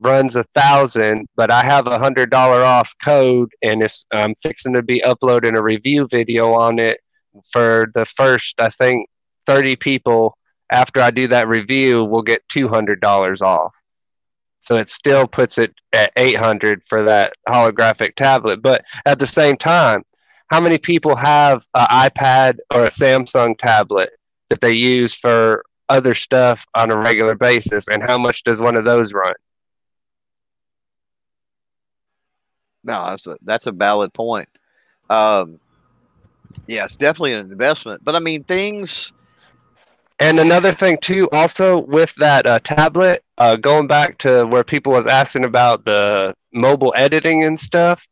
[0.00, 4.72] runs a thousand, but I have a hundred dollar off code, and it's I'm fixing
[4.74, 7.00] to be uploading a review video on it
[7.52, 9.08] for the first I think
[9.46, 10.36] 30 people.
[10.72, 13.74] After I do that review, will get two hundred dollars off.
[14.60, 18.62] So it still puts it at 800 for that holographic tablet.
[18.62, 20.04] But at the same time,
[20.50, 24.10] how many people have an iPad or a Samsung tablet
[24.50, 28.76] that they use for other stuff on a regular basis, and how much does one
[28.76, 29.32] of those run?
[32.82, 34.48] No, that's a that's a valid point.
[35.10, 35.60] Um,
[36.66, 39.12] yeah, it's definitely an investment, but I mean things.
[40.18, 44.92] And another thing too, also with that uh, tablet, uh, going back to where people
[44.92, 48.06] was asking about the mobile editing and stuff,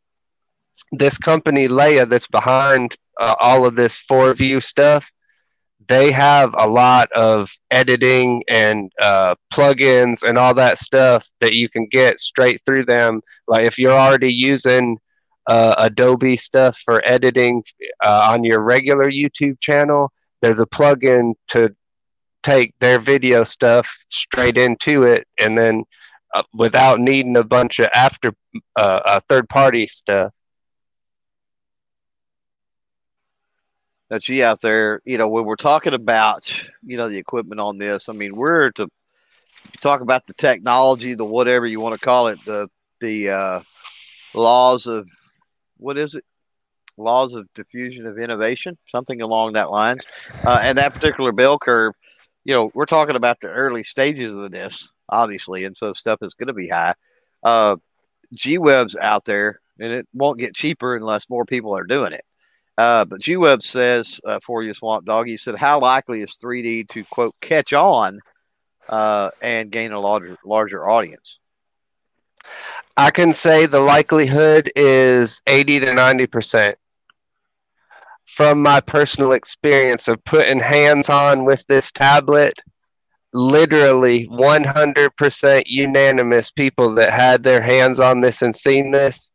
[0.91, 5.11] this company Leia that's behind uh, all of this for view stuff,
[5.87, 11.69] they have a lot of editing and uh, plugins and all that stuff that you
[11.69, 13.21] can get straight through them.
[13.47, 14.97] Like if you're already using
[15.45, 17.63] uh, Adobe stuff four editing
[18.03, 20.11] uh, on your regular YouTube channel,
[20.41, 21.75] there's a plugin to
[22.43, 25.83] take their video stuff straight into it, and then
[26.33, 28.33] uh, without needing a bunch of after
[28.75, 30.31] uh, third party stuff.
[34.09, 36.51] Now, gee, out there, you know, when we're talking about,
[36.83, 38.87] you know, the equipment on this, I mean, we're to
[39.81, 42.69] talk about the technology, the whatever you want to call it, the
[43.01, 43.61] the uh,
[44.33, 45.07] laws of
[45.77, 46.25] what is it?
[46.97, 50.03] Laws of diffusion of innovation, something along that lines.
[50.43, 51.93] Uh, and that particular bell curve,
[52.49, 56.33] you know, we're talking about the early stages of this, obviously, and so stuff is
[56.33, 56.95] going to be high.
[57.43, 57.75] Uh,
[58.33, 62.25] G Web's out there, and it won't get cheaper unless more people are doing it.
[62.75, 66.39] Uh, but G Web says uh, for you, Swamp Dog, he said, How likely is
[66.43, 68.19] 3D to quote catch on
[68.89, 71.37] uh, and gain a larger larger audience?
[72.97, 76.73] I can say the likelihood is 80 to 90%.
[78.35, 82.57] From my personal experience of putting hands on with this tablet,
[83.33, 89.31] literally 100% unanimous people that had their hands on this and seen this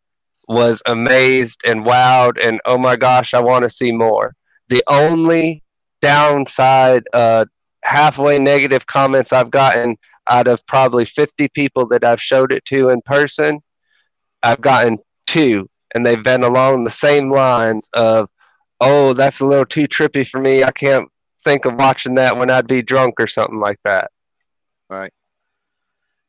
[0.49, 4.34] was amazed and wowed and oh my gosh, I want to see more.
[4.68, 5.62] The only
[6.01, 7.47] downside, uh,
[7.82, 9.97] halfway negative comments I've gotten
[10.28, 13.61] out of probably 50 people that I've showed it to in person,
[14.42, 18.28] I've gotten two, and they've been along the same lines of,
[18.80, 20.64] oh, that's a little too trippy for me.
[20.64, 21.08] I can't
[21.42, 24.10] think of watching that when I'd be drunk or something like that.
[24.88, 25.12] Right.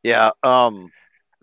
[0.04, 0.32] Yeah.
[0.44, 0.92] Um,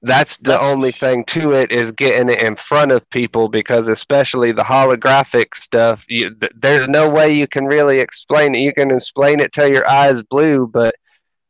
[0.02, 3.86] that's the That's, only thing to it is getting it in front of people because
[3.86, 8.90] especially the holographic stuff you, there's no way you can really explain it you can
[8.90, 10.96] explain it till your eyes blue but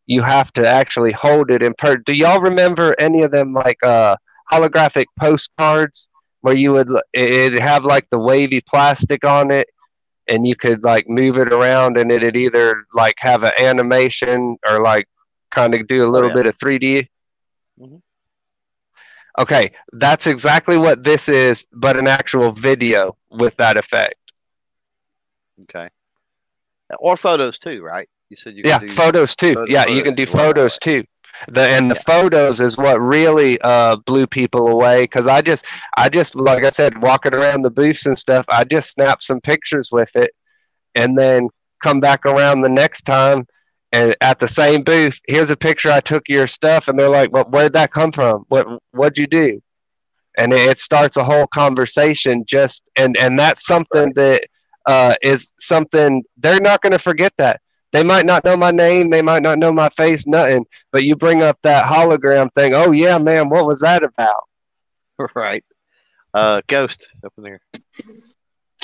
[0.07, 3.83] you have to actually hold it in per do y'all remember any of them like
[3.83, 4.15] uh
[4.53, 6.11] holographic postcards
[6.43, 9.69] where you would it have like the wavy plastic on it
[10.29, 14.83] and you could like move it around and it'd either like have an animation or
[14.83, 15.09] like
[15.51, 16.43] kind of do a little oh, yeah.
[16.43, 17.09] bit of 3d
[17.81, 17.97] mm-hmm.
[19.39, 24.17] Okay, that's exactly what this is, but an actual video with that effect.
[25.63, 25.89] Okay.
[26.99, 28.09] Or photos too, right?
[28.29, 29.55] You said you yeah, photos too.
[29.55, 31.05] Photos, yeah, you can do photos too.
[31.49, 32.03] The and the yeah.
[32.03, 35.67] photos is what really uh, blew people away because I just
[35.97, 38.45] I just like I said walking around the booths and stuff.
[38.49, 40.33] I just snapped some pictures with it,
[40.95, 41.49] and then
[41.83, 43.47] come back around the next time
[43.93, 47.31] and at the same booth, here's a picture I took your stuff, and they're like,
[47.31, 48.45] "Well, where'd that come from?
[48.49, 49.61] What what'd you do?"
[50.39, 52.45] And it starts a whole conversation.
[52.47, 54.47] Just and and that's something that
[54.87, 57.35] uh, is something they're not going to forget.
[57.37, 57.61] That
[57.93, 60.65] they might not know my name, they might not know my face, nothing.
[60.91, 62.75] But you bring up that hologram thing.
[62.75, 64.45] Oh yeah, man, what was that about?
[65.37, 65.65] Right.
[66.35, 67.61] Uh, Ghost up in there.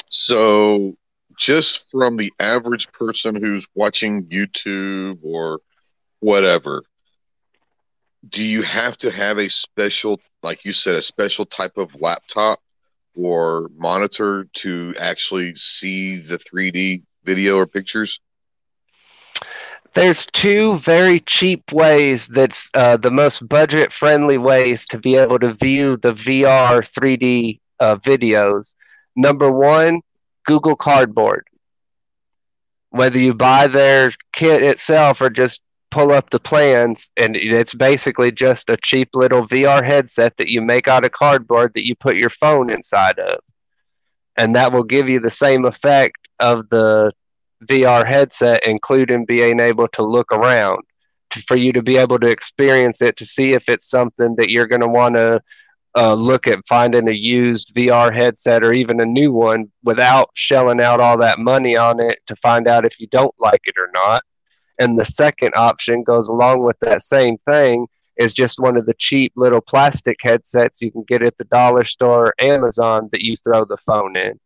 [0.09, 0.96] So
[1.36, 5.61] just from the average person who's watching YouTube or
[6.20, 6.84] whatever,
[8.28, 12.61] do you have to have a special, like you said, a special type of laptop
[13.16, 18.20] or monitor to actually see the 3D video or pictures?
[19.95, 25.39] There's two very cheap ways that's uh, the most budget friendly ways to be able
[25.39, 28.74] to view the VR 3D uh, videos.
[29.16, 30.03] Number one,
[30.47, 31.47] Google Cardboard.
[32.91, 38.30] Whether you buy their kit itself or just pull up the plans, and it's basically
[38.30, 42.16] just a cheap little VR headset that you make out of cardboard that you put
[42.16, 43.41] your phone inside of.
[44.36, 47.12] And that will give you the same effect of the
[47.64, 50.82] VR headset, including being able to look around
[51.30, 54.50] to, for you to be able to experience it to see if it's something that
[54.50, 55.40] you're going to want to
[55.96, 60.80] uh, look at finding a used VR headset or even a new one without shelling
[60.80, 63.90] out all that money on it to find out if you don't like it or
[63.92, 64.22] not.
[64.78, 67.86] And the second option goes along with that same thing
[68.16, 71.84] is just one of the cheap little plastic headsets you can get at the dollar
[71.84, 74.38] store or Amazon that you throw the phone in.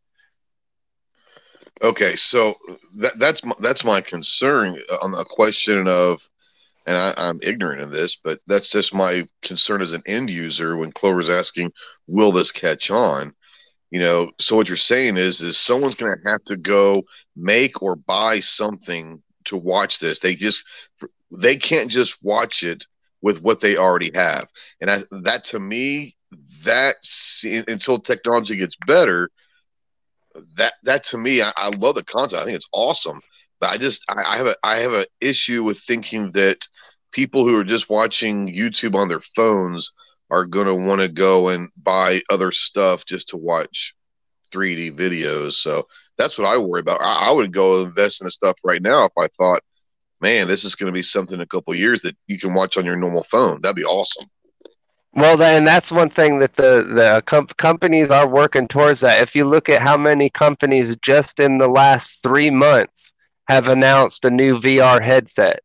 [1.80, 2.56] Okay, so
[2.96, 6.20] that, that's my, that's my concern on the question of
[6.86, 10.76] and I, am ignorant of this, but that's just my concern as an end user
[10.76, 11.72] when Clover's asking,
[12.06, 13.34] will this catch on?
[13.90, 17.04] You know, so what you're saying is, is someone's going to have to go
[17.36, 20.18] make or buy something to watch this.
[20.18, 20.64] They just,
[21.30, 22.86] they can't just watch it
[23.20, 24.48] with what they already have.
[24.80, 26.16] And I, that to me,
[26.64, 29.30] that's until technology gets better.
[30.57, 32.43] That that to me, I, I love the concept.
[32.43, 33.20] I think it's awesome.
[33.61, 36.66] But I just I, I have a I have an issue with thinking that
[37.12, 39.91] people who are just watching YouTube on their phones
[40.30, 43.95] are going to want to go and buy other stuff just to watch
[44.53, 45.55] 3D videos.
[45.55, 45.85] So
[46.16, 47.03] that's what I worry about.
[47.03, 49.62] I, I would go invest in the stuff right now if I thought,
[50.20, 52.76] man, this is going to be something in a couple years that you can watch
[52.76, 53.61] on your normal phone.
[53.61, 54.30] That'd be awesome.
[55.14, 59.00] Well, then that's one thing that the the com- companies are working towards.
[59.00, 63.12] That if you look at how many companies just in the last three months
[63.48, 65.60] have announced a new VR headset,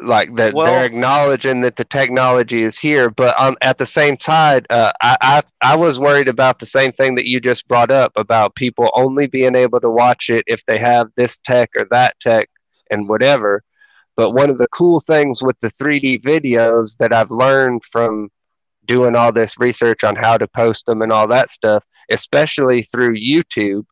[0.00, 4.16] like that Well- they're acknowledging that the technology is here, but on, at the same
[4.16, 7.90] time, uh, I, I I was worried about the same thing that you just brought
[7.90, 11.86] up about people only being able to watch it if they have this tech or
[11.90, 12.48] that tech
[12.90, 13.62] and whatever.
[14.16, 18.30] But one of the cool things with the 3D videos that I've learned from
[18.84, 23.16] doing all this research on how to post them and all that stuff, especially through
[23.16, 23.86] YouTube,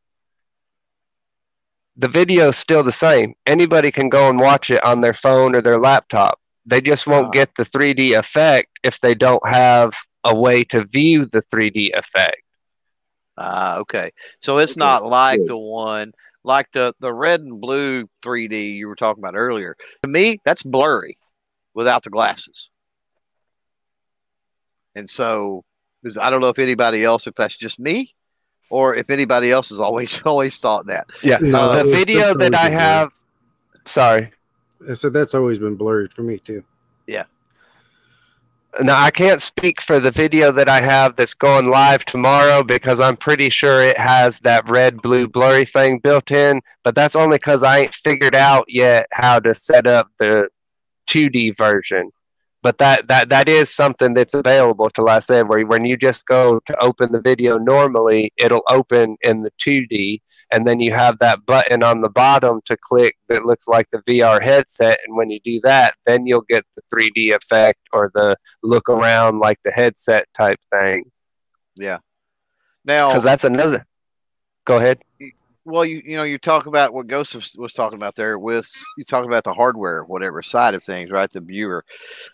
[1.97, 3.35] the video is still the same.
[3.47, 6.39] Anybody can go and watch it on their phone or their laptop.
[6.67, 7.31] They just won't Ah.
[7.31, 9.93] get the 3D effect if they don't have
[10.25, 12.43] a way to view the 3D effect.
[13.37, 14.13] Ah, okay.
[14.41, 16.13] So it's not like the one
[16.45, 19.77] like the the red and blue 3D you were talking about earlier.
[20.03, 21.17] To me, that's blurry
[21.75, 22.71] without the glasses.
[24.95, 25.65] And so
[26.21, 28.13] I don't know if anybody else, if that's just me,
[28.71, 31.07] or if anybody else has always always thought that.
[31.23, 31.39] Yeah.
[31.41, 33.13] No, Uh, the video that I been have,
[33.87, 34.33] sorry.
[34.89, 36.65] I said that's always been blurred for me too.
[38.81, 43.01] Now I can't speak for the video that I have that's going live tomorrow because
[43.01, 47.37] I'm pretty sure it has that red blue blurry thing built in, but that's only
[47.37, 50.49] because I ain't figured out yet how to set up the
[51.07, 52.11] 2D version.
[52.63, 56.25] But that, that that is something that's available to I said where when you just
[56.27, 60.23] go to open the video normally, it'll open in the 2D
[60.53, 63.99] and then you have that button on the bottom to click that looks like the
[64.09, 68.37] VR headset and when you do that, then you'll get the 3D effect or the
[68.63, 71.11] look around like the headset type thing.
[71.75, 71.99] Yeah.
[72.85, 73.87] Now, Because that's another.
[74.65, 75.01] Go ahead.
[75.65, 78.71] well, you you know, you talk about what Ghost was, was talking about there with
[78.99, 81.31] you talking about the hardware, whatever side of things, right?
[81.31, 81.85] The viewer.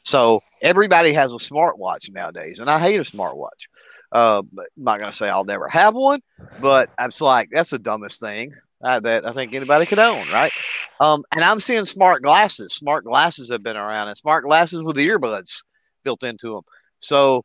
[0.04, 3.68] So everybody has a smartwatch nowadays, and I hate a smartwatch.
[4.10, 6.20] Uh, I'm not gonna say I'll never have one,
[6.60, 10.52] but I'm like that's the dumbest thing uh, that I think anybody could own, right?
[11.00, 12.74] Um, and I'm seeing smart glasses.
[12.74, 15.62] Smart glasses have been around, and smart glasses with earbuds
[16.04, 16.62] built into them.
[17.00, 17.44] So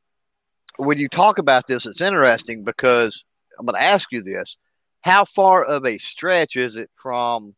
[0.78, 3.24] when you talk about this, it's interesting because
[3.59, 4.57] I'm going to ask you this:
[5.01, 7.55] How far of a stretch is it from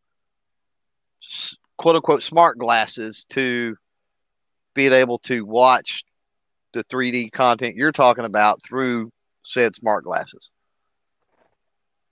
[1.78, 3.76] "quote unquote" smart glasses to
[4.74, 6.03] being able to watch
[6.76, 9.11] the 3D content you're talking about through
[9.43, 10.49] said smart glasses?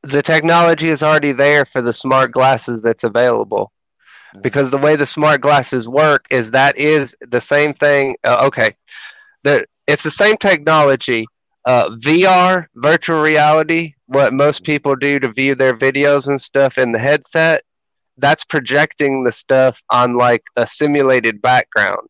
[0.04, 3.72] The technology is already there for the smart glasses that's available.
[4.36, 4.42] Mhm.
[4.42, 8.16] Because the way the smart glasses work is that is the same thing.
[8.24, 8.76] Uh, okay.
[9.44, 11.26] The, it's the same technology.
[11.66, 16.92] Uh, VR, virtual reality, what most people do to view their videos and stuff in
[16.92, 17.64] the headset,
[18.18, 22.08] that's projecting the stuff on like a simulated background.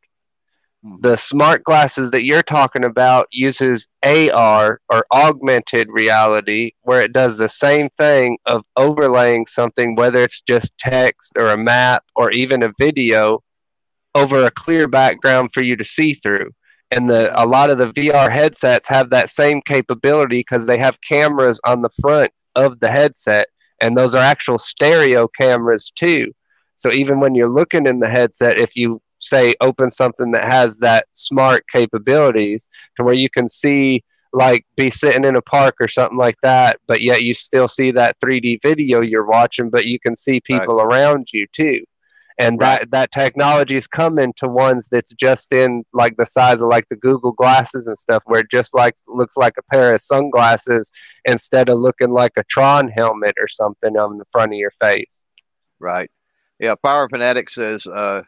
[1.00, 7.38] The smart glasses that you're talking about uses AR or augmented reality, where it does
[7.38, 12.64] the same thing of overlaying something, whether it's just text or a map or even
[12.64, 13.42] a video,
[14.14, 16.52] over a clear background for you to see through.
[16.92, 21.00] And the a lot of the VR headsets have that same capability because they have
[21.00, 23.48] cameras on the front of the headset,
[23.80, 26.34] and those are actual stereo cameras too.
[26.76, 30.78] So even when you're looking in the headset, if you say open something that has
[30.80, 34.04] that smart capabilities to where you can see
[34.34, 37.92] like be sitting in a park or something like that, but yet you still see
[37.92, 41.84] that 3D video you're watching, but you can see people around you too.
[42.40, 46.70] And that, that technology is coming to ones that's just in like the size of
[46.70, 50.02] like the Google glasses and stuff, where it just like looks like a pair of
[50.02, 50.92] sunglasses
[51.26, 55.26] instead of looking like a Tron helmet or something on the front of your face.
[55.80, 56.10] Right.
[56.60, 56.74] Yeah.
[56.84, 58.24] Power Fanatic says uh,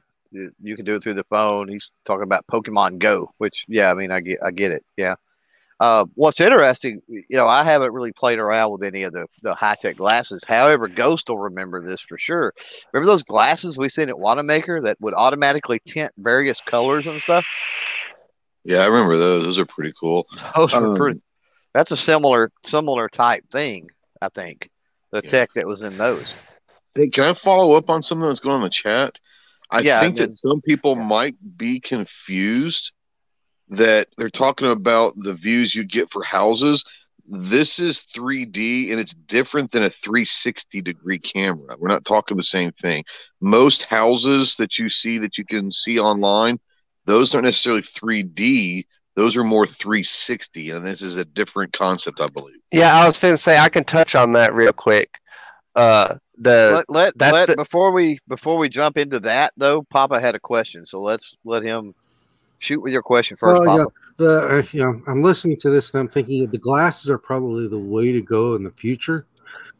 [0.61, 1.67] you can do it through the phone.
[1.67, 4.83] He's talking about Pokemon Go, which yeah, I mean I get I get it.
[4.97, 5.15] Yeah.
[5.81, 9.53] Uh, what's interesting, you know, I haven't really played around with any of the, the
[9.53, 10.41] high tech glasses.
[10.47, 12.53] However, Ghost will remember this for sure.
[12.93, 17.45] Remember those glasses we seen at Wanenmacher that would automatically tint various colors and stuff?
[18.63, 19.43] Yeah, I remember those.
[19.43, 20.25] Those are pretty cool.
[20.55, 21.21] Those are Um, pretty.
[21.73, 23.89] That's a similar similar type thing,
[24.21, 24.69] I think.
[25.11, 25.29] The Yeah.
[25.29, 26.33] tech that was in those.
[26.95, 29.19] Hey, can I follow up on something that's going on in the chat?
[29.71, 31.03] I Yeah, think and that some people yeah.
[31.05, 32.91] might be confused
[33.69, 36.83] that they're talking about the views you get for houses.
[37.27, 41.75] This is 3D and it's different than a 360 degree camera.
[41.79, 43.03] We're not talking the same thing.
[43.41, 46.59] Most houses that you see that you can see online,
[47.05, 48.85] those aren't necessarily 3D.
[49.15, 52.59] Those are more 360, and this is a different concept, I believe.
[52.71, 55.19] Yeah, I was going to say I can touch on that real quick.
[55.75, 59.83] Uh, the let let, that's let the- before we before we jump into that though,
[59.83, 61.93] Papa had a question, so let's let him
[62.59, 63.85] shoot with your question first, Well, yeah.
[64.17, 67.67] The uh, you know, I'm listening to this and I'm thinking the glasses are probably
[67.67, 69.27] the way to go in the future.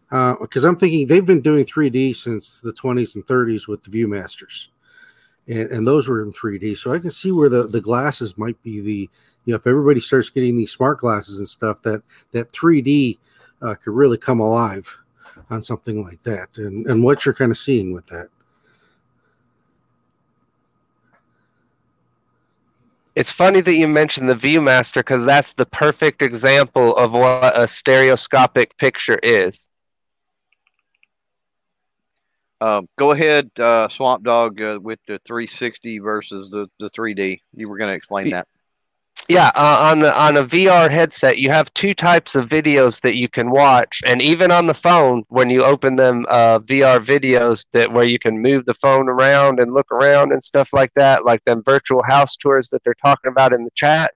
[0.10, 4.68] Because I'm thinking they've been doing 3D since the 20s and 30s with the ViewMasters,
[5.48, 6.78] and, and those were in 3D.
[6.78, 9.10] So I can see where the, the glasses might be the
[9.46, 13.18] you know if everybody starts getting these smart glasses and stuff that that 3D
[13.62, 14.98] uh, could really come alive
[15.50, 16.58] on something like that.
[16.58, 18.30] And and what you're kind of seeing with that.
[23.16, 27.66] It's funny that you mentioned the ViewMaster because that's the perfect example of what a
[27.66, 29.70] stereoscopic picture is.
[32.60, 37.40] Um, go ahead, uh, Swamp Dog, uh, with the 360 versus the, the 3D.
[37.54, 38.48] You were going to explain that.
[39.28, 43.16] Yeah, uh, on the on a VR headset, you have two types of videos that
[43.16, 47.66] you can watch, and even on the phone, when you open them uh, VR videos,
[47.74, 51.26] that where you can move the phone around and look around and stuff like that,
[51.26, 54.14] like them virtual house tours that they're talking about in the chat.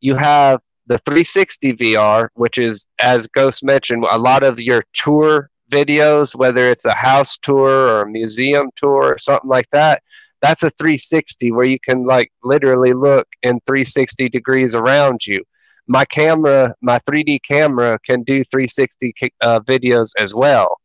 [0.00, 5.50] You have the 360 VR, which is, as Ghost mentioned, a lot of your tour
[5.70, 10.02] videos, whether it's a house tour or a museum tour or something like that
[10.40, 15.44] that's a 360 where you can like literally look in 360 degrees around you.
[15.86, 20.78] My camera my 3d camera can do 360 uh, videos as well.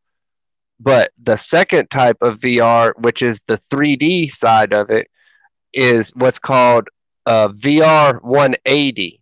[0.80, 5.08] But the second type of vr which is the 3d side of it
[5.74, 6.88] is what's called
[7.26, 9.22] uh, vr 180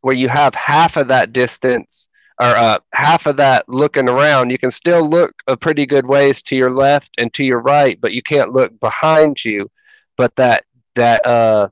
[0.00, 2.08] where you have half of that distance
[2.40, 6.42] or uh, half of that looking around, you can still look a pretty good ways
[6.42, 9.70] to your left and to your right, but you can't look behind you.
[10.16, 10.64] But that
[10.94, 11.68] that uh,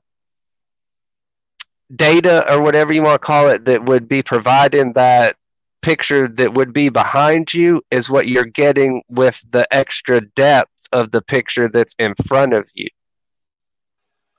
[1.93, 5.35] data or whatever you want to call it that would be providing that
[5.81, 11.11] picture that would be behind you is what you're getting with the extra depth of
[11.11, 12.87] the picture that's in front of you.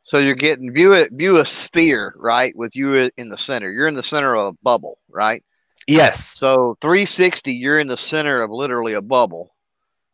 [0.02, 3.70] So you're getting view it view a sphere, right, with you in the center.
[3.70, 5.42] You're in the center of a bubble, right?
[5.86, 6.36] Yes.
[6.38, 9.54] So 360, you're in the center of literally a bubble.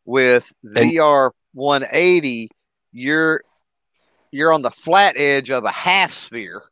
[0.05, 2.51] With And- VR 180,
[2.93, 3.43] you're
[4.33, 6.63] you're on the flat edge of a half sphere,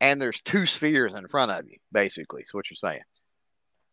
[0.00, 1.76] and there's two spheres in front of you.
[1.92, 3.02] Basically, is what you're saying.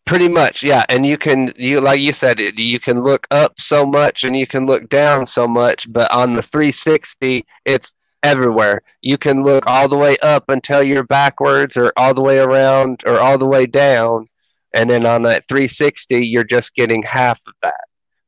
[0.05, 0.85] Pretty much, yeah.
[0.89, 4.45] And you can you like you said you can look up so much and you
[4.47, 8.81] can look down so much, but on the 360, it's everywhere.
[9.01, 13.03] You can look all the way up until you're backwards or all the way around
[13.05, 14.27] or all the way down.
[14.73, 17.81] And then on that 360, you're just getting half of that.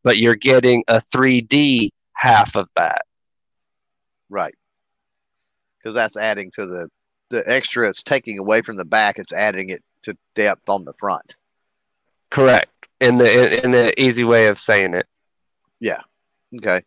[0.03, 3.05] But you're getting a 3D half of that.
[4.29, 4.53] Right.
[5.79, 6.89] Because that's adding to the
[7.29, 7.89] the extra.
[7.89, 9.17] It's taking away from the back.
[9.17, 11.35] It's adding it to depth on the front.
[12.29, 12.71] Correct.
[13.01, 15.07] In the in, in the easy way of saying it.
[15.79, 16.01] Yeah.
[16.57, 16.81] Okay.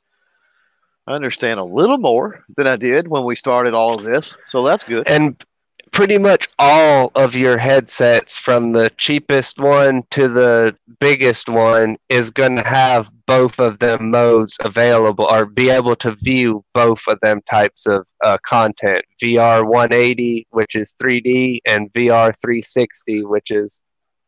[1.08, 4.62] I understand a little more than I did when we started all of this, so
[4.62, 5.08] that's good.
[5.08, 5.42] and
[5.90, 12.30] pretty much all of your headsets from the cheapest one to the biggest one is
[12.30, 17.18] going to have both of them modes available or be able to view both of
[17.22, 23.82] them types of uh, content vr 180 which is 3d and vr 360 which is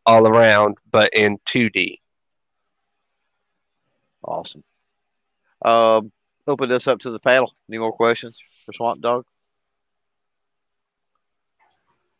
[0.06, 1.98] all around but in 2d
[4.24, 4.64] Awesome.
[5.62, 6.12] Um,
[6.50, 7.52] open this up to the panel.
[7.68, 9.24] Any more questions for Swamp Dog?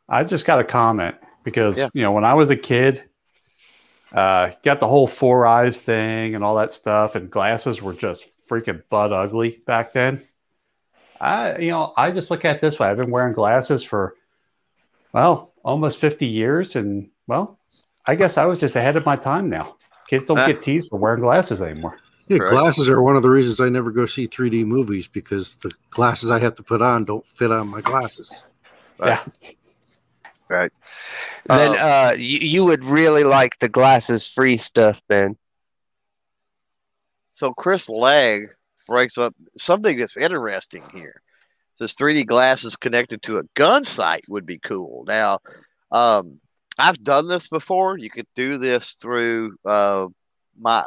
[0.09, 1.89] I just got a comment because Yeah.
[1.95, 3.05] you know when I was a kid,
[4.13, 8.29] uh, got the whole four eyes thing and all that stuff, and glasses were just
[8.49, 10.23] freaking butt ugly back then.
[11.21, 12.89] I you know I just look at it this way.
[12.89, 14.17] I've been wearing glasses for
[15.13, 17.59] well almost fifty years, and well,
[18.07, 19.77] I guess I was just ahead of my time now.
[20.09, 21.99] Kids don't get teased for wearing glasses anymore.
[22.31, 22.53] Yeah, Correct.
[22.53, 26.31] glasses are one of the reasons I never go see 3D movies because the glasses
[26.31, 28.45] I have to put on don't fit on my glasses.
[29.01, 29.19] Right.
[29.43, 29.51] Yeah.
[30.49, 30.73] Right.
[31.47, 35.37] then Um, uh, you, you would really like the glasses free stuff ben
[37.33, 38.51] So Chris Legg
[38.87, 41.21] breaks up something that's interesting here.
[41.79, 45.03] Says 3D glasses connected to a gun sight would be cool.
[45.05, 45.41] Now,
[45.91, 46.41] um,
[46.79, 47.99] I've done this before.
[47.99, 50.07] You could do this through uh,
[50.57, 50.85] my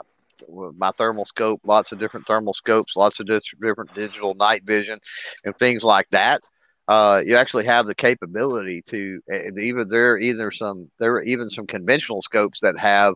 [0.76, 4.99] my thermal scope, lots of different thermal scopes, lots of different digital night vision,
[5.45, 6.41] and things like that.
[6.88, 11.24] uh, you actually have the capability to and even there are either some there are
[11.24, 13.14] even some conventional scopes that have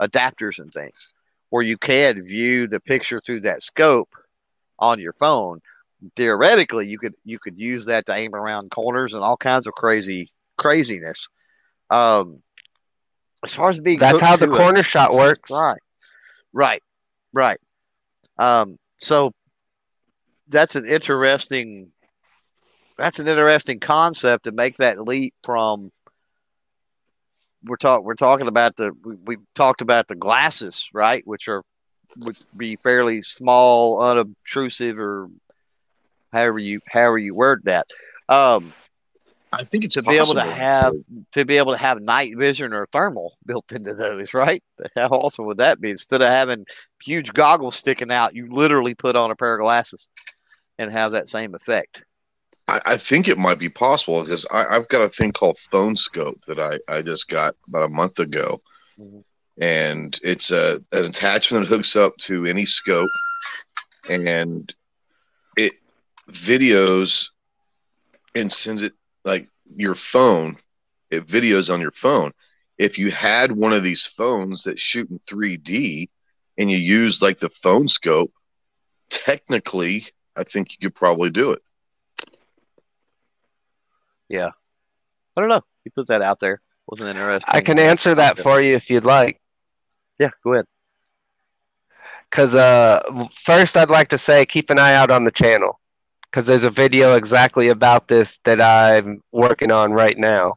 [0.00, 1.12] adapters and things
[1.50, 4.14] where you can view the picture through that scope
[4.78, 5.60] on your phone
[6.16, 9.74] theoretically you could you could use that to aim around corners and all kinds of
[9.74, 11.28] crazy craziness
[11.90, 12.42] um
[13.44, 15.50] as far as being That's how the corner shot works.
[15.50, 15.80] right
[16.52, 16.82] right
[17.32, 17.58] right.
[18.38, 19.32] Um so
[20.48, 21.92] that's an interesting
[22.98, 25.90] that's an interesting concept to make that leap from
[27.64, 31.26] we're talk we're talking about the we, we talked about the glasses right?
[31.26, 31.62] Which are
[32.18, 35.28] would be fairly small unobtrusive or
[36.32, 37.86] however you however you word that.
[38.28, 38.72] Um
[39.52, 40.94] I think it's to be able to have
[41.32, 44.62] to be able to have night vision or thermal built into those right?
[44.94, 45.90] How awesome would that be?
[45.90, 46.66] Instead of having
[47.02, 50.08] huge goggles sticking out you literally put on a pair of glasses
[50.78, 52.04] and have that same effect.
[52.68, 56.44] I, I think it might be possible because I've got a thing called Phone Skope
[56.46, 58.62] that I, I just got about a month ago.
[58.98, 59.24] Mhm.
[59.60, 63.10] And it's a, an attachment that hooks up to any scope.
[64.08, 64.72] And
[65.56, 65.74] it
[66.30, 67.28] videos
[68.34, 68.94] and sends it
[69.24, 70.56] like your phone.
[71.10, 72.32] It videos on your phone.
[72.78, 76.08] If you had one of these phones that shoot in 3D
[76.56, 78.32] and you use like the phone scope,
[79.08, 80.06] technically,
[80.36, 81.62] I think you could probably do it.
[84.28, 84.50] Yeah.
[85.36, 85.62] I don't know.
[85.84, 86.60] You put that out there.
[86.86, 87.54] Wasn't interesting.
[87.54, 89.40] I can answer that for you if you'd like.
[90.18, 90.66] Yeah, go ahead.
[92.30, 95.79] Because uh, first, I'd like to say keep an eye out on the channel
[96.30, 100.56] because there's a video exactly about this that I'm working on right now.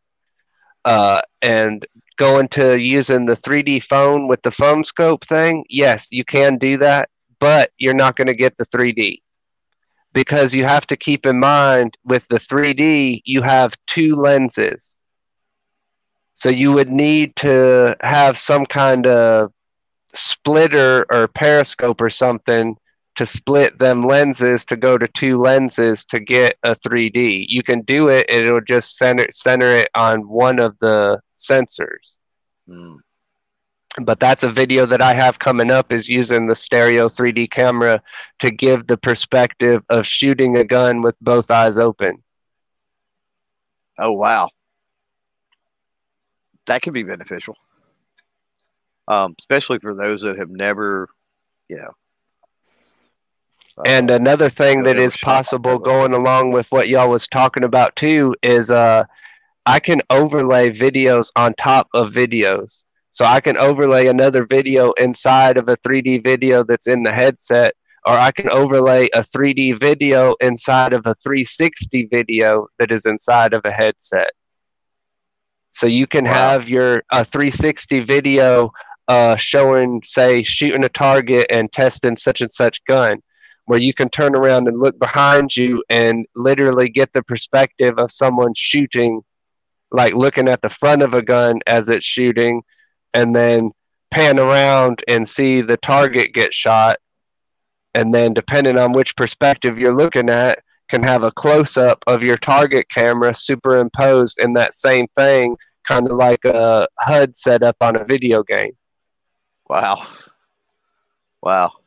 [0.86, 1.86] Uh, and
[2.18, 6.78] going to using the 3D phone with the phone scope thing, yes, you can do
[6.78, 7.10] that,
[7.40, 9.22] but you're not going to get the 3D
[10.14, 15.00] because you have to keep in mind with the 3D, you have two lenses.
[16.36, 19.52] So you would need to have some kind of
[20.14, 22.78] splitter or periscope or something
[23.16, 27.46] to split them lenses to go to two lenses to get a 3D.
[27.48, 32.18] You can do it, it'll just center center it on one of the sensors.
[32.68, 32.98] Mm.
[34.02, 38.02] But that's a video that I have coming up is using the stereo 3D camera
[38.40, 42.24] to give the perspective of shooting a gun with both eyes open.
[44.00, 44.50] Oh wow,
[46.66, 47.56] that could be beneficial,
[49.08, 51.08] um, especially for those that have never,
[51.70, 51.92] you know.
[53.86, 58.36] And another thing that is possible going along with what y'all was talking about too
[58.42, 59.06] is uh
[59.66, 62.84] I can overlay videos on top of videos.
[63.12, 67.74] So I can overlay another video inside of a 3D video that's in the headset
[68.06, 73.54] or I can overlay a 3D video inside of a 360 video that is inside
[73.54, 74.32] of a headset.
[75.72, 76.34] So you can Wow.
[76.34, 78.72] have your a 360 video
[79.08, 83.20] uh, showing, say, shooting a target and testing such and such gun,
[83.66, 88.12] where you can turn around and look behind you and literally get the perspective of
[88.12, 89.22] someone shooting,
[89.92, 92.62] like looking at the front of a gun as it's shooting,
[93.14, 93.72] and then
[94.12, 96.98] pan around and see the target get shot.
[97.96, 102.24] And then, depending on which perspective you're looking at, can have a close up of
[102.24, 105.56] your target camera superimposed in that same thing,
[105.88, 108.72] kind of like a HUD setup on a video game.
[109.70, 110.06] Wow.
[111.42, 111.83] Wow.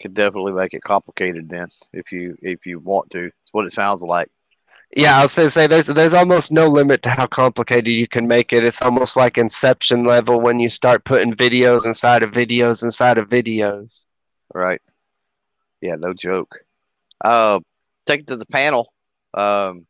[0.00, 3.26] Could definitely make it complicated then if you if you want to.
[3.26, 4.30] It's what it sounds like.
[4.96, 8.08] Yeah, I was going to say there's there's almost no limit to how complicated you
[8.08, 8.64] can make it.
[8.64, 13.28] It's almost like Inception level when you start putting videos inside of videos inside of
[13.28, 14.06] videos.
[14.52, 14.80] Right.
[15.80, 16.58] Yeah, no joke.
[17.22, 17.60] Uh
[18.06, 18.92] take it to the panel.
[19.34, 19.86] Um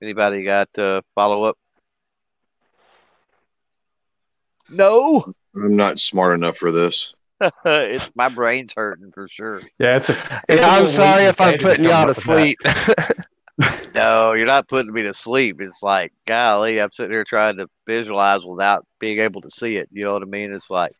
[0.00, 1.58] anybody got uh follow up?
[4.68, 5.32] No.
[5.56, 7.14] I'm not smart enough for this.
[7.64, 9.60] It's my brain's hurting for sure.
[9.78, 10.42] Yeah, it's a.
[10.48, 12.58] it's Yeah, I'm little sorry if I'm in the day putting y'all up to sleep.
[13.94, 15.60] No, you're not putting me to sleep.
[15.60, 19.88] It's like, golly, I'm sitting here trying to visualize without being able to see it.
[19.90, 20.52] You know what I mean?
[20.52, 20.92] It's like,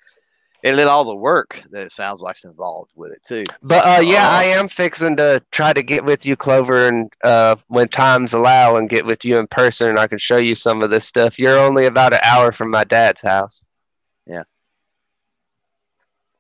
[0.64, 3.44] and then all the work that it sounds like like's involved with it too.
[3.62, 4.36] But uh, yeah, Oh.
[4.38, 8.74] I am fixing to try to get with you, Clover, and uh, when times allow,
[8.74, 11.38] and get with you in person, and I can show you some of this stuff.
[11.38, 13.64] You're only about an hour from my dad's house.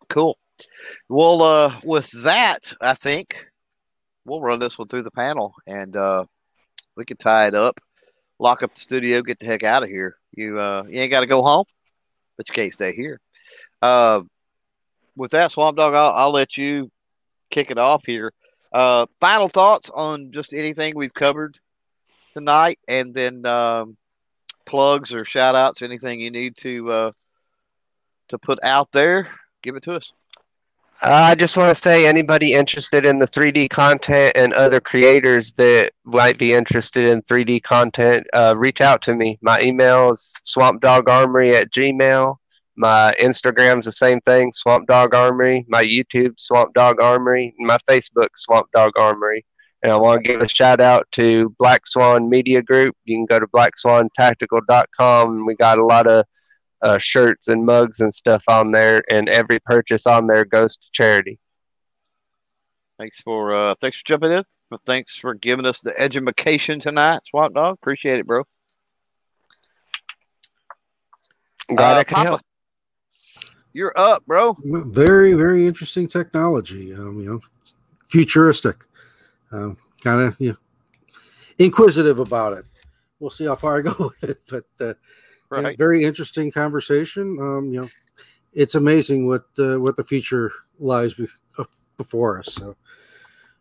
[0.08, 0.38] Cool.
[1.08, 3.46] Well, uh, with that, I think
[4.24, 6.24] we'll run this one through the panel and uh,
[6.96, 7.80] we can tie it up,
[8.38, 10.16] lock up the studio, get the heck out of here.
[10.32, 11.64] You uh, you ain't got to go home,
[12.36, 13.20] but you can't stay here.
[13.80, 14.22] Uh,
[15.16, 16.90] with that, Swamp Dog, I'll, I'll let you
[17.50, 18.32] kick it off here.
[18.72, 21.58] Uh, final thoughts on just anything we've covered
[22.34, 23.96] tonight, and then um,
[24.66, 27.12] plugs or shout outs, anything you need to uh,
[28.28, 29.28] to put out there,
[29.62, 30.12] give it to us.
[31.00, 35.92] I just want to say anybody interested in the 3D content and other creators that
[36.04, 39.38] might be interested in 3D content, uh, reach out to me.
[39.40, 42.36] My email is swampdogarmory at gmail.
[42.76, 45.64] My Instagram's the same thing, Swamp Dog Armory.
[45.68, 47.54] My YouTube, Swamp Dog Armory.
[47.58, 49.44] My Facebook, Swamp Dog Armory.
[49.82, 52.96] And I want to give a shout out to Black Swan Media Group.
[53.04, 55.46] You can go to blackswantactical.com.
[55.46, 56.24] We got a lot of
[56.82, 60.86] uh, shirts and mugs and stuff on there, and every purchase on there goes to
[60.92, 61.38] charity.
[62.98, 64.44] Thanks for uh, thanks for jumping in.
[64.70, 67.74] Well, thanks for giving us the education tonight, Swamp Dog.
[67.74, 68.42] Appreciate it, bro.
[71.74, 72.40] Glad Uh, I can Papa, help.
[73.72, 74.56] you're up, bro.
[74.64, 76.94] Very, very interesting technology.
[76.94, 77.40] Um, you know,
[78.08, 78.84] futuristic.
[79.52, 80.56] Um, kind of you know,
[81.58, 82.66] inquisitive about it.
[83.20, 84.94] We'll see how far I go with it, but uh,
[85.50, 85.78] Right.
[85.78, 87.38] very interesting conversation.
[87.40, 87.88] Um, you know,
[88.52, 91.64] it's amazing what uh, what the future lies be- uh,
[91.96, 92.54] before us.
[92.54, 92.76] So,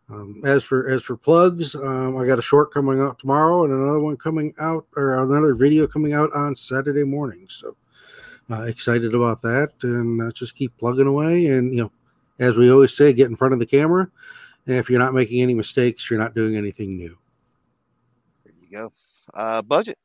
[0.09, 3.73] um, as for as for plugs, um, I got a short coming out tomorrow, and
[3.73, 7.47] another one coming out, or another video coming out on Saturday morning.
[7.49, 7.75] So,
[8.49, 11.47] uh, excited about that, and uh, just keep plugging away.
[11.47, 11.91] And you know,
[12.39, 14.09] as we always say, get in front of the camera.
[14.65, 17.17] And if you're not making any mistakes, you're not doing anything new.
[18.43, 18.93] There you go.
[19.33, 19.97] Uh, budget.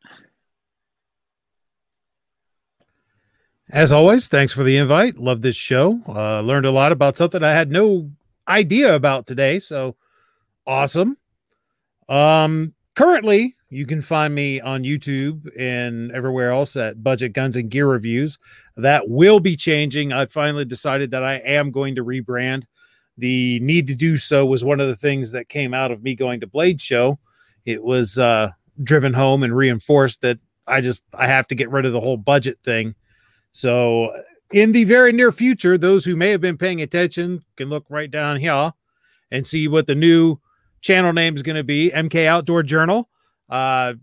[3.73, 5.17] As always, thanks for the invite.
[5.17, 5.99] Love this show.
[6.07, 8.11] Uh, learned a lot about something I had no
[8.47, 9.61] idea about today.
[9.61, 9.97] So
[10.67, 11.17] awesome.
[12.07, 17.71] Um, currently, you can find me on YouTube and everywhere else at Budget Guns and
[17.71, 18.39] Gear Reviews.
[18.77, 20.13] That will be changing.
[20.13, 22.65] I finally decided that I am going to rebrand.
[23.17, 26.15] The need to do so was one of the things that came out of me
[26.15, 27.19] going to Blade Show.
[27.65, 28.51] It was uh,
[28.83, 32.19] driven home and reinforced that I just I have to get rid of the whole
[32.19, 32.97] budget thing.
[33.53, 34.11] So,
[34.51, 38.11] in the very near future, those who may have been paying attention can look right
[38.11, 38.73] down here
[39.31, 40.39] and see what the new
[40.81, 43.09] channel name is going to be MK Outdoor Journal.
[43.49, 43.95] Uh,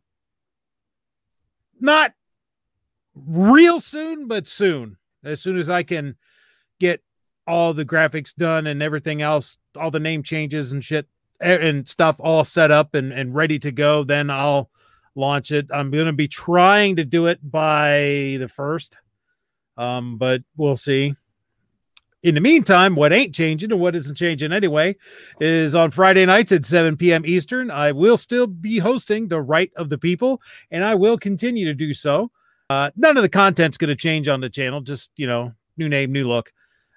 [1.80, 2.14] not
[3.16, 4.98] real soon, but soon.
[5.24, 6.16] As soon as I can
[6.80, 7.04] get
[7.46, 11.08] all the graphics done and everything else, all the name changes and shit
[11.42, 14.70] eh, and stuff all set up and, and ready to go, then I'll
[15.16, 15.68] launch it.
[15.72, 18.98] I'm going to be trying to do it by the first
[19.80, 21.16] um, but we'll see.
[22.22, 24.98] In the meantime, what ain't changing and what isn't changing anyway
[25.40, 27.26] is on Friday nights at 7 p.m.
[27.26, 27.72] Eastern.
[27.72, 31.74] I will still be hosting The Right of the People, and I will continue to
[31.74, 32.30] do so.
[32.70, 35.88] Uh, none of the content's going to change on the channel, just, you know, new
[35.88, 36.52] name, new look.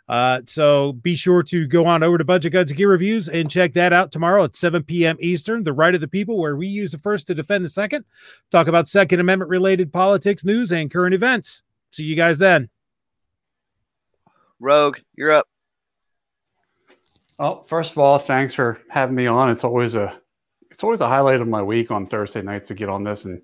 [0.09, 3.75] Uh, so be sure to go on over to Budget Guns Gear Reviews and check
[3.75, 5.17] that out tomorrow at 7 p.m.
[5.21, 5.63] Eastern.
[5.63, 8.05] The Right of the People, where we use the first to defend the second,
[8.51, 11.63] talk about Second Amendment related politics, news, and current events.
[11.93, 12.71] See you guys then.
[14.59, 15.47] Rogue, you're up.
[17.39, 19.51] Well, first of all, thanks for having me on.
[19.51, 20.19] It's always a
[20.71, 23.43] it's always a highlight of my week on Thursday nights to get on this and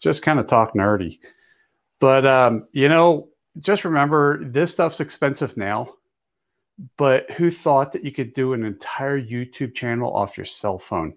[0.00, 1.18] just kind of talk nerdy.
[1.98, 5.94] But um, you know, just remember this stuff's expensive now.
[6.96, 11.14] But who thought that you could do an entire YouTube channel off your cell phone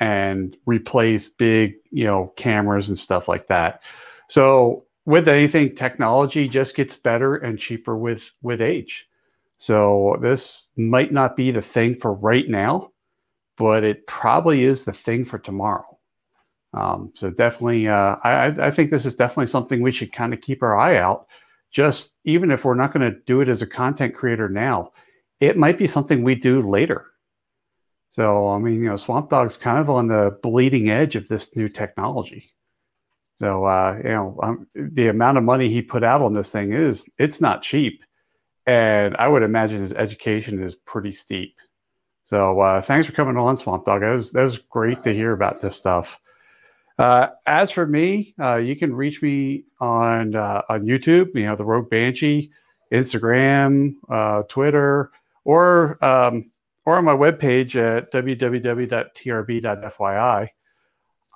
[0.00, 3.82] and replace big, you know, cameras and stuff like that?
[4.28, 9.08] So with anything, technology just gets better and cheaper with with age.
[9.56, 12.92] So this might not be the thing for right now,
[13.56, 15.98] but it probably is the thing for tomorrow.
[16.74, 20.42] Um, so definitely, uh, I, I think this is definitely something we should kind of
[20.42, 21.26] keep our eye out.
[21.72, 24.92] Just even if we're not going to do it as a content creator now,
[25.40, 27.06] it might be something we do later.
[28.10, 31.56] So I mean, you know, Swamp Dog's kind of on the bleeding edge of this
[31.56, 32.52] new technology.
[33.40, 36.72] So uh, you know, um, the amount of money he put out on this thing
[36.72, 38.02] is it's not cheap
[38.68, 41.56] and I would imagine his education is pretty steep.
[42.24, 44.02] So uh, thanks for coming on, Swamp Dog.
[44.02, 46.20] That was that was great to hear about this stuff.
[46.98, 51.34] Uh, as for me, uh, you can reach me on uh, on YouTube.
[51.34, 52.50] You know, the Rogue Banshee,
[52.92, 55.12] Instagram, uh, Twitter,
[55.44, 56.50] or um,
[56.84, 58.88] or on my webpage at www.trb.fyi.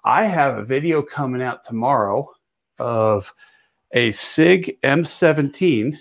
[0.05, 2.31] I have a video coming out tomorrow
[2.79, 3.33] of
[3.93, 5.99] a SIG M17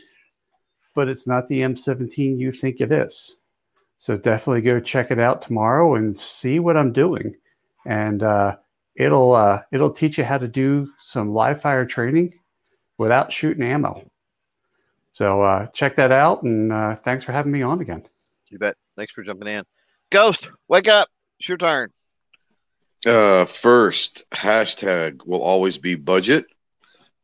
[0.94, 3.38] but it's not the M17 you think it is.
[3.98, 7.36] So definitely go check it out tomorrow and see what I'm doing,
[7.86, 8.58] and uh,
[8.96, 12.34] it'll uh, it'll teach you how to do some live fire training
[12.98, 14.10] without shooting ammo.
[15.14, 18.04] So uh, check that out, and uh, thanks for having me on again.
[18.50, 18.76] You bet.
[18.98, 19.64] Thanks for jumping in.
[20.10, 21.08] Ghost, wake up.
[21.40, 21.92] It's your turn.
[23.06, 26.46] Uh, first, hashtag will always be budget.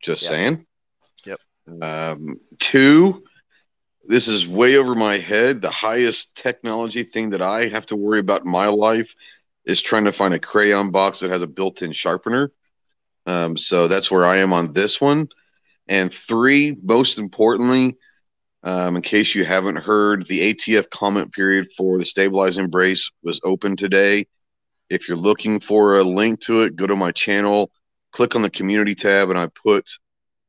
[0.02, 0.30] Just Yep.
[0.30, 0.66] saying.
[1.24, 1.40] Yep.
[1.82, 3.24] Um, two,
[4.04, 5.60] this is way over my head.
[5.60, 9.14] The highest technology thing that I have to worry about in my life
[9.64, 12.50] is trying to find a crayon box that has a built-in sharpener.
[13.26, 15.28] Um, so that's where I am on this one.
[15.86, 17.96] And three, most importantly,
[18.62, 23.40] um, in case you haven't heard, the ATF comment period for the stabilizing brace was
[23.44, 24.26] open today.
[24.90, 27.70] If you're looking for a link to it, go to my channel,
[28.12, 29.88] click on the community tab, and I put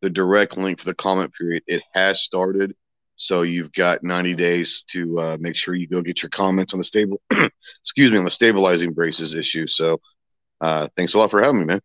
[0.01, 1.63] the direct link for the comment period.
[1.67, 2.75] It has started,
[3.15, 6.79] so you've got 90 days to uh, make sure you go get your comments on
[6.79, 9.67] the stable, excuse me, on the stabilizing braces issue.
[9.67, 9.99] So,
[10.61, 11.81] uh, thanks a lot for having me, man.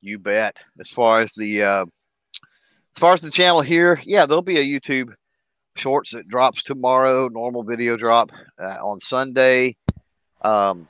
[0.00, 0.58] You bet.
[0.78, 4.80] As far as the uh, as far as the channel here, yeah, there'll be a
[4.80, 5.14] YouTube
[5.76, 7.28] shorts that drops tomorrow.
[7.28, 8.30] Normal video drop
[8.60, 9.76] uh, on Sunday.
[10.42, 10.88] Um,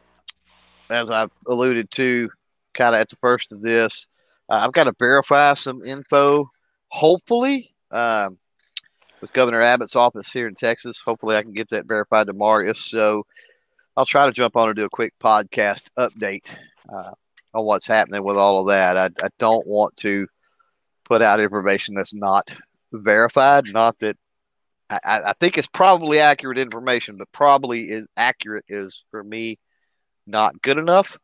[0.91, 2.31] as I've alluded to,
[2.75, 4.07] kind of at the first of this,
[4.49, 6.49] uh, I've got to verify some info.
[6.89, 8.39] Hopefully, um,
[9.21, 12.69] with Governor Abbott's office here in Texas, hopefully I can get that verified tomorrow.
[12.69, 13.25] If so,
[13.97, 16.51] I'll try to jump on and do a quick podcast update.
[16.93, 17.13] Uh,
[17.55, 18.97] on what's happening with all of that.
[18.97, 20.27] I, I don't want to
[21.05, 22.55] put out information that's not
[22.93, 23.67] verified.
[23.73, 24.17] Not that
[24.91, 29.59] I, I think it's probably accurate information, but probably is accurate is for me
[30.27, 31.19] not good enough.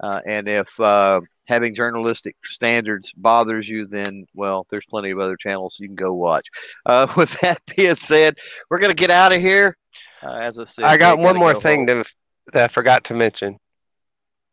[0.00, 5.36] Uh, and if uh, having journalistic standards bothers you, then well, there's plenty of other
[5.36, 6.46] channels you can go watch.
[6.86, 8.38] Uh, with that being said,
[8.70, 9.76] we're gonna get out of here.
[10.22, 12.04] Uh, as I said, I got one more go thing to,
[12.52, 13.58] that I forgot to mention.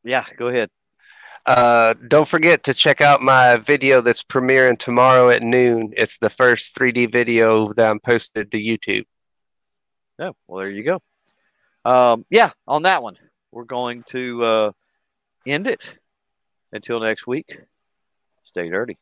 [0.03, 0.69] Yeah, go ahead.
[1.45, 5.93] Uh, don't forget to check out my video that's premiering tomorrow at noon.
[5.95, 9.05] It's the first 3D video that I'm posted to YouTube.
[10.17, 11.01] Yeah, well, there you go.
[11.83, 13.17] Um, yeah, on that one,
[13.51, 14.71] we're going to uh,
[15.45, 15.97] end it.
[16.71, 17.57] Until next week,
[18.43, 18.97] stay dirty.